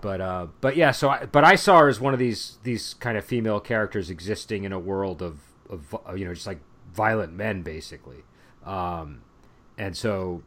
[0.00, 2.94] But uh, but yeah, so I, but I saw her as one of these these
[2.94, 6.60] kind of female characters existing in a world of of you know just like
[6.92, 8.22] violent men basically,
[8.64, 9.22] um,
[9.76, 10.42] and so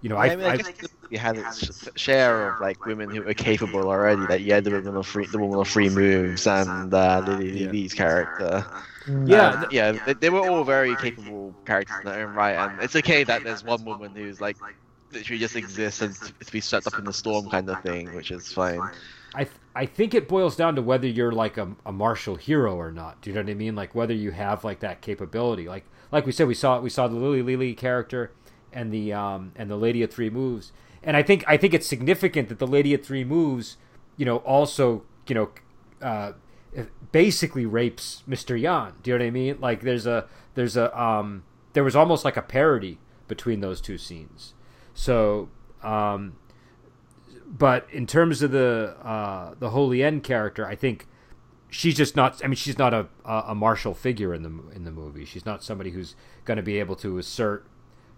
[0.00, 2.84] you know I, I, I mean, I, I guess you had its share of like
[2.84, 4.26] women who were capable already.
[4.26, 7.64] That you had the woman of free, the woman of free moves, and uh, Lily
[7.64, 7.68] Yeah.
[7.68, 8.66] Lee's character.
[9.24, 12.80] yeah Um, yeah, they, they were all very capable characters in their own right, and
[12.80, 14.58] it's okay that there's one woman who's like
[15.12, 18.30] literally just exists and to be swept up in the storm kind of thing, which
[18.30, 18.90] is fine.
[19.34, 22.76] I th- I think it boils down to whether you're like a, a martial hero
[22.76, 23.20] or not.
[23.20, 23.74] Do you know what I mean?
[23.74, 25.68] Like whether you have like that capability.
[25.68, 28.32] Like like we said, we saw we saw the Lily Li character
[28.72, 30.72] and the um and the Lady of Three Moves.
[31.04, 33.76] And I think I think it's significant that the Lady at Three Moves,
[34.16, 35.50] you know, also you know,
[36.02, 36.32] uh,
[37.12, 38.60] basically rapes Mr.
[38.60, 38.94] Yan.
[39.02, 39.60] Do you know what I mean?
[39.60, 41.44] Like there's a there's a um
[41.74, 42.98] there was almost like a parody
[43.28, 44.54] between those two scenes.
[44.94, 45.48] So
[45.82, 46.34] um
[47.46, 51.06] but in terms of the uh, the Holy End character, I think
[51.70, 52.42] she's just not.
[52.42, 55.24] I mean, she's not a a martial figure in the in the movie.
[55.24, 57.66] She's not somebody who's going to be able to assert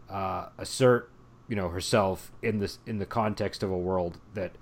[0.08, 1.10] uh, assert
[1.48, 4.52] you know herself in this in the context of a world that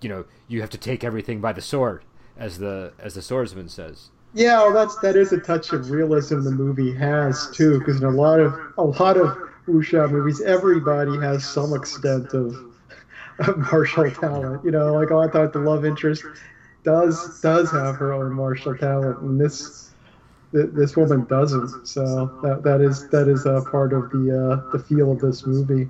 [0.00, 2.04] you know you have to take everything by the sword,
[2.36, 4.10] as the as the swordsman says.
[4.34, 8.04] Yeah, well, that's that is a touch of realism the movie has too, because in
[8.04, 12.54] a lot of a lot of wuxia movies, everybody has some extent of,
[13.38, 14.64] of martial talent.
[14.64, 16.24] You know, like oh, I thought the love interest
[16.82, 19.92] does does have her own martial talent, and this
[20.52, 21.86] this woman doesn't.
[21.86, 25.46] So that that is that is a part of the uh, the feel of this
[25.46, 25.88] movie.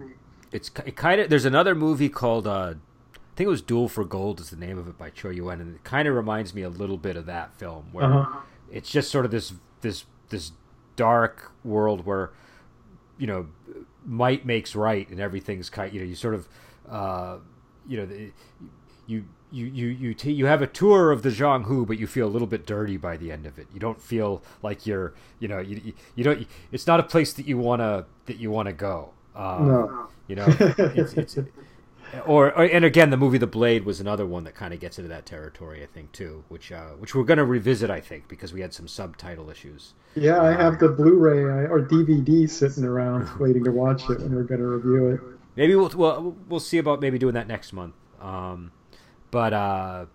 [0.52, 4.04] It's it kind of there's another movie called uh, I think it was Duel for
[4.04, 6.62] Gold is the name of it by Chor Yuen, and it kind of reminds me
[6.62, 8.40] a little bit of that film where Uh-huh.
[8.70, 10.52] it's just sort of this this this
[10.96, 12.30] dark world where
[13.18, 13.46] you know
[14.04, 16.48] might makes right and everything's kind you know you sort of
[16.88, 17.36] uh,
[17.86, 18.32] you know the,
[19.06, 22.26] you you you you t- you have a tour of the Jianghu, but you feel
[22.26, 23.66] a little bit dirty by the end of it.
[23.72, 26.46] You don't feel like you're you know you you, you don't.
[26.72, 29.10] It's not a place that you wanna that you wanna go.
[29.34, 30.08] Um, No.
[30.28, 31.38] You know, it's, it's
[32.26, 34.98] or, or and again, the movie The Blade was another one that kind of gets
[34.98, 38.28] into that territory, I think too, which uh, which we're going to revisit, I think,
[38.28, 39.94] because we had some subtitle issues.
[40.14, 44.44] Yeah, I have the Blu-ray or DVD sitting around waiting to watch it, and we're
[44.44, 45.20] going to review it.
[45.56, 47.94] Maybe we'll we'll, we'll see about maybe doing that next month.
[48.20, 48.72] Um,
[49.30, 50.06] but uh,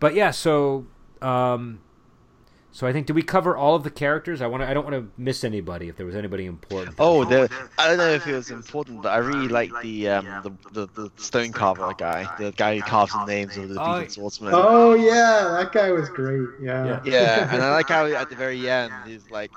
[0.00, 0.86] but yeah, so
[1.22, 1.80] um,
[2.76, 4.42] so I think did we cover all of the characters?
[4.42, 6.94] I want to I don't want to miss anybody if there was anybody important.
[6.98, 7.48] Oh, the,
[7.78, 11.08] I don't know if it was important, but I really like the um the, the,
[11.08, 14.52] the stone carver guy, the guy who carves the names of the Oh, defeated swordsmen.
[14.54, 16.46] Oh yeah, that guy was great.
[16.60, 17.00] Yeah.
[17.06, 19.52] Yeah, and I like how at the very end he's like,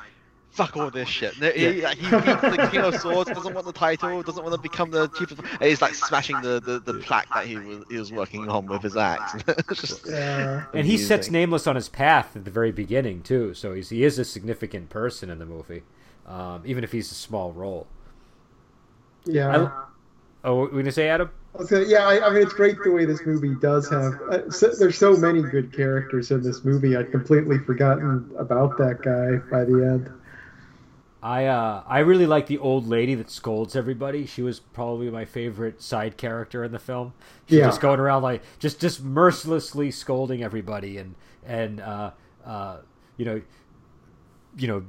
[0.52, 3.66] "Fuck all this shit." No, he, like, he beats the King of Swords, doesn't want
[3.66, 5.40] the title, doesn't want to become the chief of.
[5.40, 8.66] And he's like smashing the, the, the plaque that he was he was working on
[8.66, 9.36] with his axe.
[9.70, 10.66] It's Yeah.
[10.74, 13.54] and he sets nameless on his path at the very beginning too.
[13.54, 15.84] So he's he is a significant person in the movie,
[16.28, 17.88] um, even if he's a small role.
[19.26, 19.72] Yeah.
[20.44, 21.30] Oh, what were you gonna say, Adam?
[21.56, 24.14] I was yeah, I, I mean, it's great the way this movie does have.
[24.30, 26.96] Uh, so, there's so many good characters in this movie.
[26.96, 30.12] I'd completely forgotten about that guy by the end.
[31.22, 34.26] I uh, I really like the old lady that scolds everybody.
[34.26, 37.14] She was probably my favorite side character in the film.
[37.48, 37.66] She's Yeah.
[37.66, 41.16] just going around like just just mercilessly scolding everybody and
[41.46, 42.12] and uh,
[42.46, 42.78] uh,
[43.18, 43.42] you know
[44.58, 44.84] you know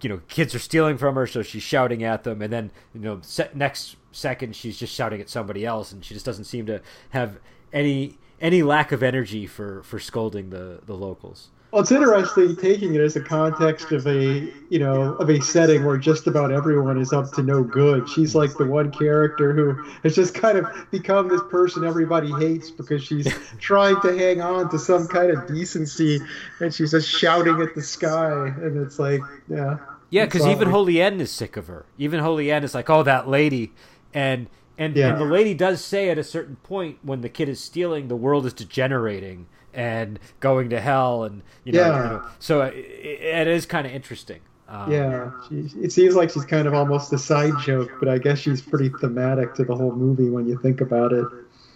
[0.00, 3.00] you know kids are stealing from her so she's shouting at them and then you
[3.00, 3.20] know
[3.54, 6.80] next second she's just shouting at somebody else and she just doesn't seem to
[7.10, 7.38] have
[7.72, 12.96] any any lack of energy for for scolding the the locals Well, it's interesting taking
[12.96, 17.00] it as a context of a you know of a setting where just about everyone
[17.00, 18.08] is up to no good.
[18.08, 22.70] She's like the one character who has just kind of become this person everybody hates
[22.72, 26.20] because she's trying to hang on to some kind of decency,
[26.58, 29.78] and she's just shouting at the sky, and it's like, yeah,
[30.10, 31.86] yeah, because even Holy End is sick of her.
[31.98, 33.70] Even Holy End is like, oh, that lady,
[34.12, 35.10] and and Yeah.
[35.10, 38.16] and the lady does say at a certain point when the kid is stealing, the
[38.16, 42.02] world is degenerating and going to hell, and you know, Yeah.
[42.02, 44.40] you know so it, it is kind of interesting.
[44.68, 48.18] Um, Yeah, she, it seems like she's kind of almost a side joke, but I
[48.18, 51.26] guess she's pretty thematic to the whole movie when you think about it.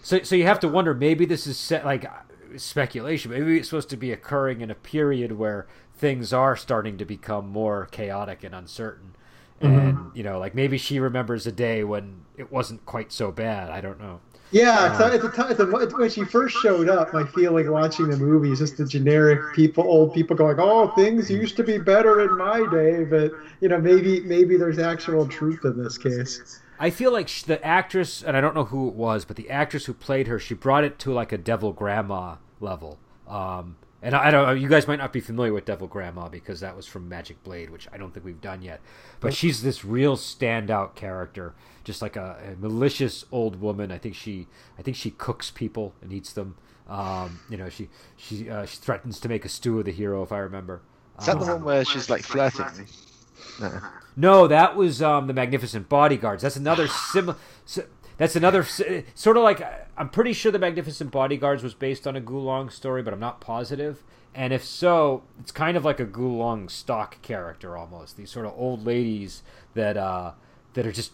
[0.01, 0.93] So, so you have to wonder.
[0.93, 2.05] Maybe this is set like
[2.57, 3.31] speculation.
[3.31, 7.49] Maybe it's supposed to be occurring in a period where things are starting to become
[7.49, 9.15] more chaotic and uncertain.
[9.61, 13.71] And you know, like maybe she remembers a day when it wasn't quite so bad.
[13.71, 14.19] I don't know.
[14.51, 18.09] Yeah, so at the time, at the, when she first showed up, my feeling watching
[18.09, 21.77] the movie is just the generic people, old people going, "Oh, things used to be
[21.77, 26.61] better in my day," but you know, maybe maybe there's actual truth in this case.
[26.79, 29.49] I feel like sh the actress, and I don't know who it was, but the
[29.49, 32.99] actress who played her, she brought it to like a Devil Grandma level.
[33.27, 36.59] Um, and I, I don't you guys might not be familiar with Devil Grandma because
[36.59, 38.81] that was from Magic Blade, which I don't think we've done yet.
[39.19, 41.55] But she's this real standout character,
[41.85, 43.89] just like a, a malicious old woman.
[43.91, 46.57] I think she, I think she cooks people and eats them.
[46.89, 50.21] Um, you know, she she uh, she threatens to make a stew of the hero,
[50.21, 50.81] if I remember.
[51.19, 52.87] Is that the Um, one where she's like flirting?
[53.61, 53.79] No.
[54.17, 56.43] no, that was um, the Magnificent Bodyguards.
[56.43, 57.35] That's another sim.
[57.65, 57.83] si-
[58.17, 59.61] That's another sort of like
[59.97, 63.41] I'm pretty sure the Magnificent Bodyguards was based on a Gulong story, but I'm not
[63.41, 64.03] positive.
[64.33, 68.17] And if so, it's kind of like a Gulong stock character almost.
[68.17, 69.41] These sort of old ladies
[69.73, 70.31] that uh,
[70.73, 71.13] that are just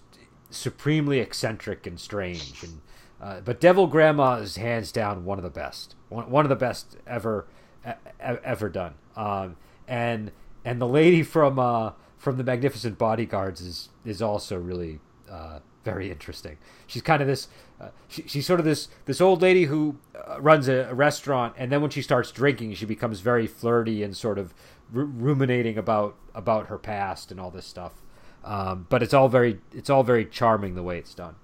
[0.51, 2.63] supremely eccentric and strange.
[2.63, 2.81] And
[3.21, 6.55] uh, but Devil Grandma is hands down one of the best, one, one of the
[6.55, 7.45] best ever
[7.87, 8.95] e- ever done.
[9.15, 10.31] Um, and
[10.65, 14.99] and the lady from uh, from the Magnificent Bodyguards is is also really
[15.29, 16.57] uh, very interesting.
[16.87, 17.47] She's kind of this.
[17.79, 21.55] Uh, she, she's sort of this this old lady who uh, runs a, a restaurant,
[21.57, 24.53] and then when she starts drinking, she becomes very flirty and sort of
[24.91, 28.00] ru- ruminating about about her past and all this stuff.
[28.43, 31.35] Um, but it's all very it's all very charming the way it's done.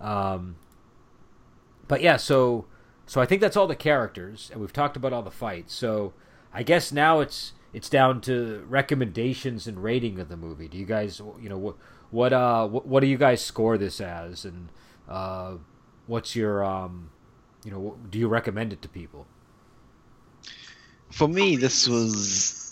[0.00, 0.56] Um,
[1.86, 2.66] but yeah, so
[3.06, 5.74] so I think that's all the characters, and we've talked about all the fights.
[5.74, 6.12] So
[6.52, 10.68] I guess now it's it's down to recommendations and rating of the movie.
[10.68, 11.76] Do you guys, you know, what
[12.10, 14.68] what uh what, what do you guys score this as, and
[15.08, 15.54] uh,
[16.06, 17.10] what's your um,
[17.64, 19.26] you know, do you recommend it to people?
[21.10, 22.67] For me, this was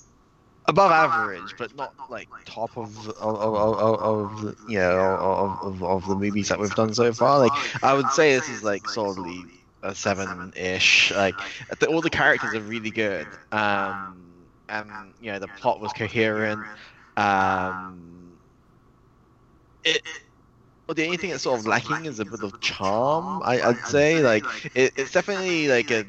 [0.68, 5.82] above average, but not like top of of, of, of, the- you know of, of,
[5.82, 7.38] of the movies that we've done so far.
[7.38, 9.50] Like I would say this is like solidly
[9.82, 11.12] a seven-ish.
[11.12, 11.42] Like
[11.78, 16.68] the, all the characters are really good, um, and you know the plot was coherent.
[17.16, 18.38] Um,
[19.84, 20.02] it.
[20.88, 23.42] Well, the only thing that's sort of lacking is a bit of charm.
[23.44, 26.04] I, I'd say, like, it, it's definitely like a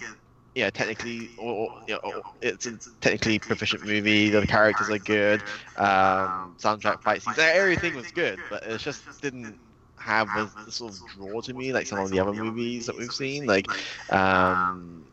[0.57, 4.29] yeah, technically, or, you know, or- it's a technically proficient movie.
[4.31, 5.41] The characters are good.
[5.77, 9.59] Um, soundtrack, fight scenes, everything was good, but it just didn't
[9.97, 12.97] have a, the sort of draw to me like some of the other movies that
[12.97, 13.45] we've seen.
[13.45, 13.67] Like,
[14.11, 15.05] um,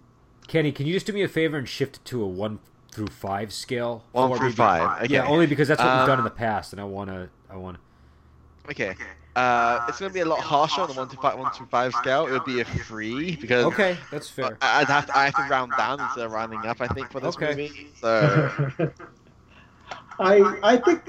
[0.48, 2.58] Kenny, can you just do me a favor and shift it to a one
[2.90, 4.02] through five scale?
[4.12, 5.02] one through five.
[5.02, 5.12] Okay.
[5.12, 7.56] Yeah, only because that's what we've Um, done in the past, and I wanna I
[7.56, 7.78] wanna.
[8.70, 8.94] Okay.
[9.36, 11.94] Uh, it's gonna be a lot harsher on the one to five, one to five
[11.94, 12.26] scale.
[12.28, 14.58] It would be a three because Okay, that's fair.
[14.60, 16.80] I- I'd have to, I have to round down instead of rounding up.
[16.80, 17.50] I think for this Okay.
[17.56, 17.72] movie.
[17.94, 18.50] So
[20.18, 21.02] I I think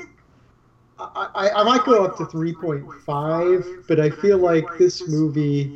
[0.98, 5.08] I, I I might go up to three point five, but I feel like this
[5.08, 5.76] movie.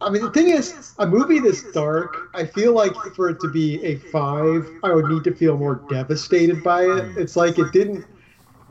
[0.00, 3.48] I mean, the thing is, a movie this dark, I feel like for it to
[3.48, 7.12] be a five, I would need to feel more devastated by it.
[7.16, 8.06] It's like it didn't.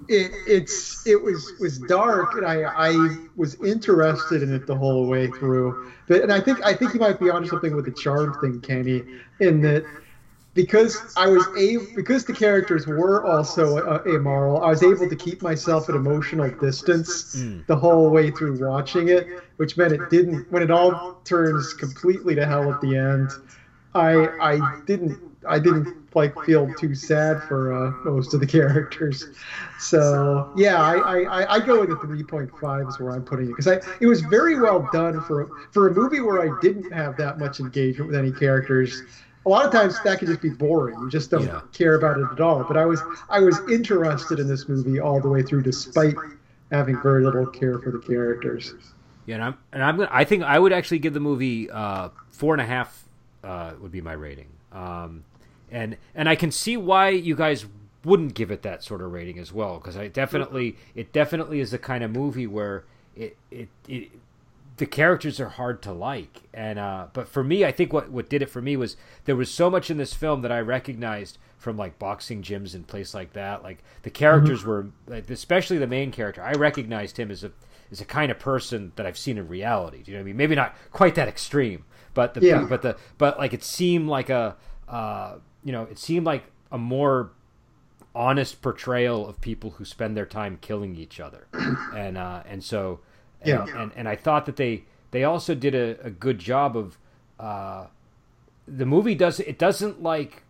[0.08, 5.08] It it's it was was dark, and I I was interested in it the whole
[5.08, 5.78] way through.
[6.08, 8.60] But and I think I think you might be onto something with the charm thing,
[8.60, 9.06] Kenny,
[9.40, 9.86] in that
[10.54, 15.16] because I was able, because the characters were also uh, amoral, I was able to
[15.16, 17.66] keep myself at emotional distance Mm.
[17.68, 20.46] the whole way through watching it, which meant it didn't.
[20.50, 23.38] When it all turns completely to hell at the end,
[23.94, 29.28] I I didn't I didn't like feel too sad for uh, most of the characters.
[29.80, 33.46] So yeah, I I, I- go with the three point five is where I'm putting
[33.48, 36.92] it because I it was very well done for for a movie where I didn't
[36.92, 39.04] have that much engagement with any characters
[39.46, 41.00] a lot of times that could just be boring.
[41.00, 41.62] You just don't Yeah.
[41.74, 42.64] care about it at all.
[42.64, 46.16] But I was I was interested in this movie all the way through, despite
[46.72, 48.76] having very little care for the characters.
[49.26, 50.10] Yeah, and I'm and I'm gonna.
[50.12, 53.04] I think I would actually give the movie uh, four and a half.
[53.44, 54.48] Uh, would be my rating.
[54.72, 55.24] Um,
[55.72, 57.66] and and I can see why you guys
[58.04, 61.72] wouldn't give it that sort of rating as well because I definitely it definitely is
[61.72, 62.84] the kind of movie where
[63.16, 64.12] it it, it
[64.78, 68.30] the characters are hard to like and uh but for me I think what what
[68.30, 71.38] did it for me was there was so much in this film that I recognized
[71.58, 74.70] from like boxing gyms and place like that like the characters mm-hmm.
[74.70, 77.52] were like, especially the main character I recognized him as a
[77.92, 80.28] as a kind of person that I've seen in reality do you know what I
[80.28, 82.66] mean maybe not quite that extreme but the yeah.
[82.68, 84.56] but the but like it seemed like a
[84.90, 87.32] uh you know it seemed like a more
[88.14, 91.48] honest portrayal of people who spend their time killing each other,
[91.96, 93.00] and uh, and so
[93.42, 96.76] and, yeah, and, and I thought that they they also did a, a good job
[96.78, 96.98] of
[97.40, 97.88] uh,
[98.68, 100.44] the movie does it doesn't like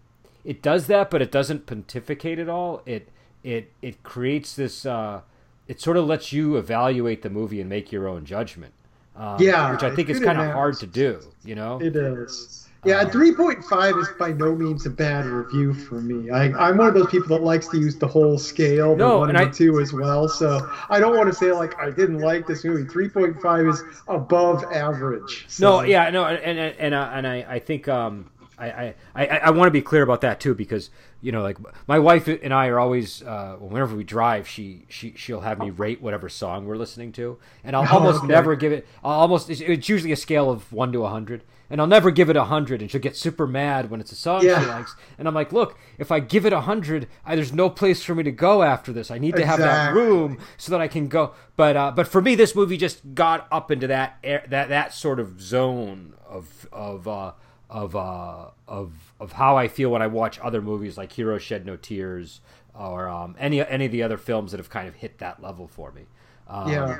[0.44, 2.82] it does that, but it doesn't pontificate at all.
[2.86, 3.10] It
[3.44, 4.86] it it creates this.
[4.86, 5.22] Uh,
[5.68, 8.74] it sort of lets you evaluate the movie and make your own judgment.
[9.16, 11.22] Um, yeah, which I think is kind of hard to do.
[11.44, 12.68] You know, it is.
[12.84, 16.32] Yeah, three point five is by no means a bad review for me.
[16.32, 19.20] I, I'm one of those people that likes to use the whole scale, the no,
[19.20, 20.28] one and, I, two as well.
[20.28, 22.90] So I don't want to say like I didn't like this movie.
[22.90, 25.46] Three point five is above average.
[25.48, 25.82] So.
[25.82, 29.26] No, yeah, no, and and and, uh, and I I think um I I I,
[29.28, 30.90] I want to be clear about that too because
[31.22, 31.58] you know, like
[31.88, 35.70] my wife and I are always uh, whenever we drive, she she she'll have me
[35.70, 38.28] rate whatever song we're listening to, and I'll oh, almost okay.
[38.28, 38.88] never give it.
[39.04, 42.30] I'll almost it's usually a scale of one to a hundred, and I'll never give
[42.30, 44.62] it a hundred, and she'll get super mad when it's a song yeah.
[44.62, 44.96] she likes.
[45.18, 48.24] And I'm like, look, if I give it a hundred, there's no place for me
[48.24, 49.10] to go after this.
[49.10, 49.66] I need to exactly.
[49.66, 51.34] have that room so that I can go.
[51.56, 54.94] But uh, but for me, this movie just got up into that air, that that
[54.94, 57.32] sort of zone of of uh,
[57.70, 61.66] of uh, of of how I feel when I watch other movies like Hero Shed
[61.66, 62.42] No Tears
[62.76, 65.68] or um, any any of the other films that have kind of hit that level
[65.68, 66.08] for me.
[66.48, 66.98] Um, yeah.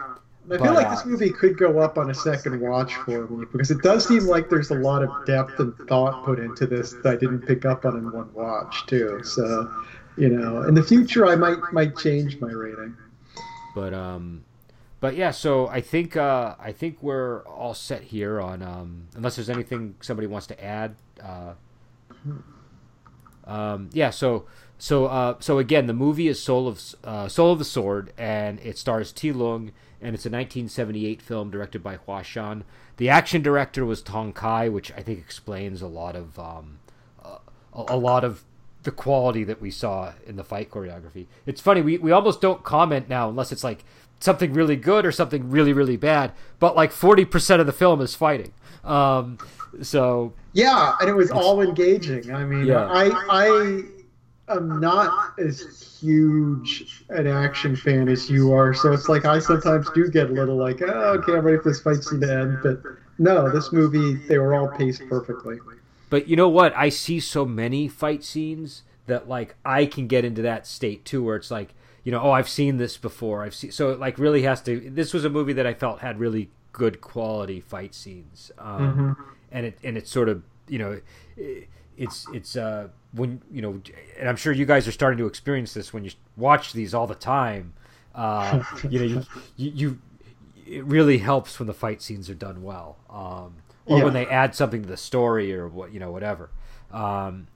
[0.50, 3.46] I feel like this uh, movie could go up on a second watch for me
[3.52, 6.94] because it does seem like there's a lot of depth and thought put into this
[7.04, 9.22] that I didn't pick up on in one watch too.
[9.24, 9.72] So,
[10.18, 12.98] you know, in the future I might might change my rating.
[13.76, 14.44] But um,
[15.00, 19.36] but yeah, so I think uh, I think we're all set here on um, unless
[19.36, 20.96] there's anything somebody wants to add.
[21.22, 21.54] Uh,
[23.46, 24.46] um, yeah, so
[24.78, 28.60] so uh, so again, the movie is Soul of uh, Soul of the Sword, and
[28.62, 29.72] it stars Ti Lung
[30.02, 32.64] and it's a 1978 film directed by Hua Shan.
[32.98, 36.80] The action director was Tong Kai, which I think explains a lot of um,
[37.24, 37.40] a,
[37.74, 38.44] a lot of
[38.84, 41.28] the quality that we saw in the fight choreography.
[41.46, 43.84] It's funny we we almost don't comment now unless it's like
[44.20, 46.32] something really good or something really really bad.
[46.60, 48.54] But like 40 percent of the film is fighting.
[48.84, 49.38] Um,
[49.82, 52.34] so yeah, and it was all engaging.
[52.34, 52.86] I mean, yeah.
[52.86, 53.84] I I
[54.56, 59.90] am not as huge an action fan as you are, so it's like I sometimes
[59.92, 62.58] do get a little like, oh, okay, I'm ready for this fight scene to end.
[62.64, 62.82] But
[63.18, 65.58] no, this movie they were all paced perfectly.
[66.10, 66.76] But you know what?
[66.76, 71.24] I see so many fight scenes that like I can get into that state too,
[71.24, 71.74] where it's like,
[72.04, 73.44] you know, oh, I've seen this before.
[73.44, 74.90] I've seen so it like really has to.
[74.90, 79.24] This was a movie that I felt had really good quality fight scenes, um, mm-hmm.
[79.52, 81.02] and it and it sort of you know.
[81.38, 81.68] It,
[81.98, 83.82] it's it's uh when you know
[84.20, 87.08] and i'm sure you guys are starting to experience this when you watch these all
[87.08, 87.74] the time.
[88.14, 89.24] Uh you know you,
[89.56, 90.00] you, you
[90.66, 94.04] it really helps when the fight scenes are done well um or yeah.
[94.04, 96.50] when they add something to the story or what you know whatever.
[96.92, 97.48] Um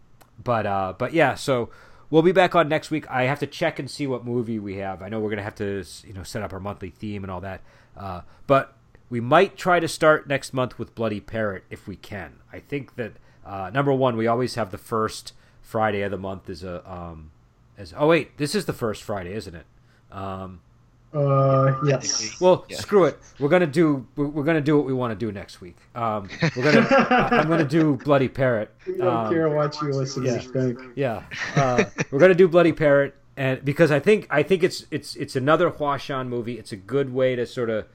[0.43, 1.69] but uh but yeah so
[2.09, 3.09] we'll be back on next week.
[3.09, 5.01] I have to check and see what movie we have.
[5.01, 7.41] I know we're gonna have to you know set up our monthly theme and all
[7.41, 7.61] that
[7.97, 8.75] uh but
[9.09, 12.39] we might try to start next month with bloody parrot if we can.
[12.51, 13.13] I think that
[13.45, 17.31] uh, number one, we always have the first Friday of the month is a um,
[17.77, 19.65] as oh wait, this is the first Friday, isn't it?
[20.11, 20.61] Um,
[21.13, 22.39] uh, yes.
[22.41, 22.77] Well, yeah.
[22.77, 23.17] screw it.
[23.39, 25.77] We're gonna do we're gonna do what we want to do next week.
[25.93, 28.73] Um, we're gonna I'm gonna do Bloody Parrot.
[28.85, 30.79] We don't um, care what you listeners yeah, think.
[30.95, 31.23] Yeah,
[31.55, 35.35] uh, we're gonna do Bloody Parrot, and because I think I think it's it's it's
[35.35, 36.57] another Hua Shan movie.
[36.57, 37.85] It's a good way to sort of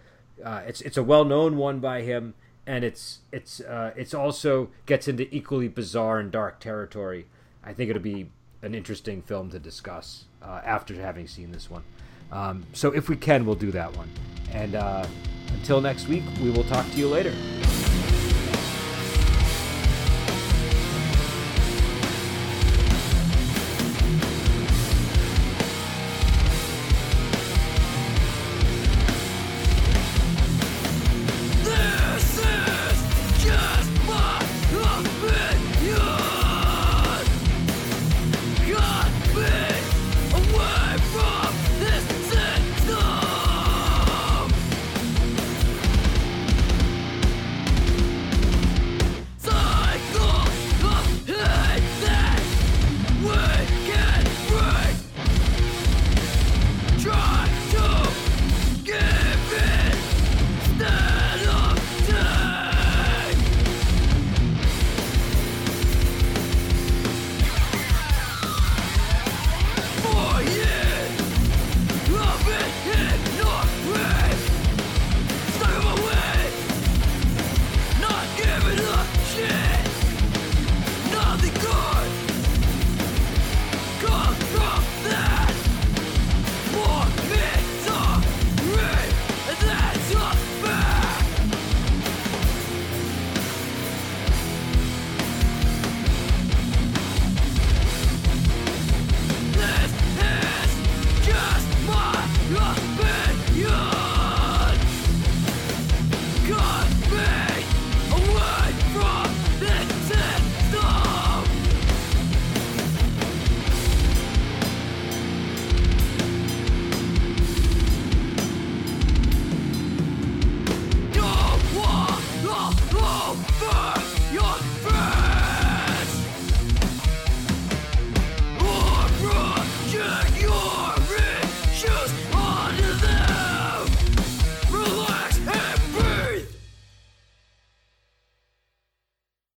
[0.45, 2.35] uh, it's it's a well known one by him
[2.67, 7.27] and it's it's uh, it's also gets into equally bizarre and dark territory.
[7.65, 8.31] I think it'll be
[8.63, 11.83] an interesting film to discuss uh, after having seen this one.
[12.33, 14.09] Um, so if we can, we'll do that one.
[14.53, 15.07] And uh,
[15.55, 17.35] until next week, we will talk to you later.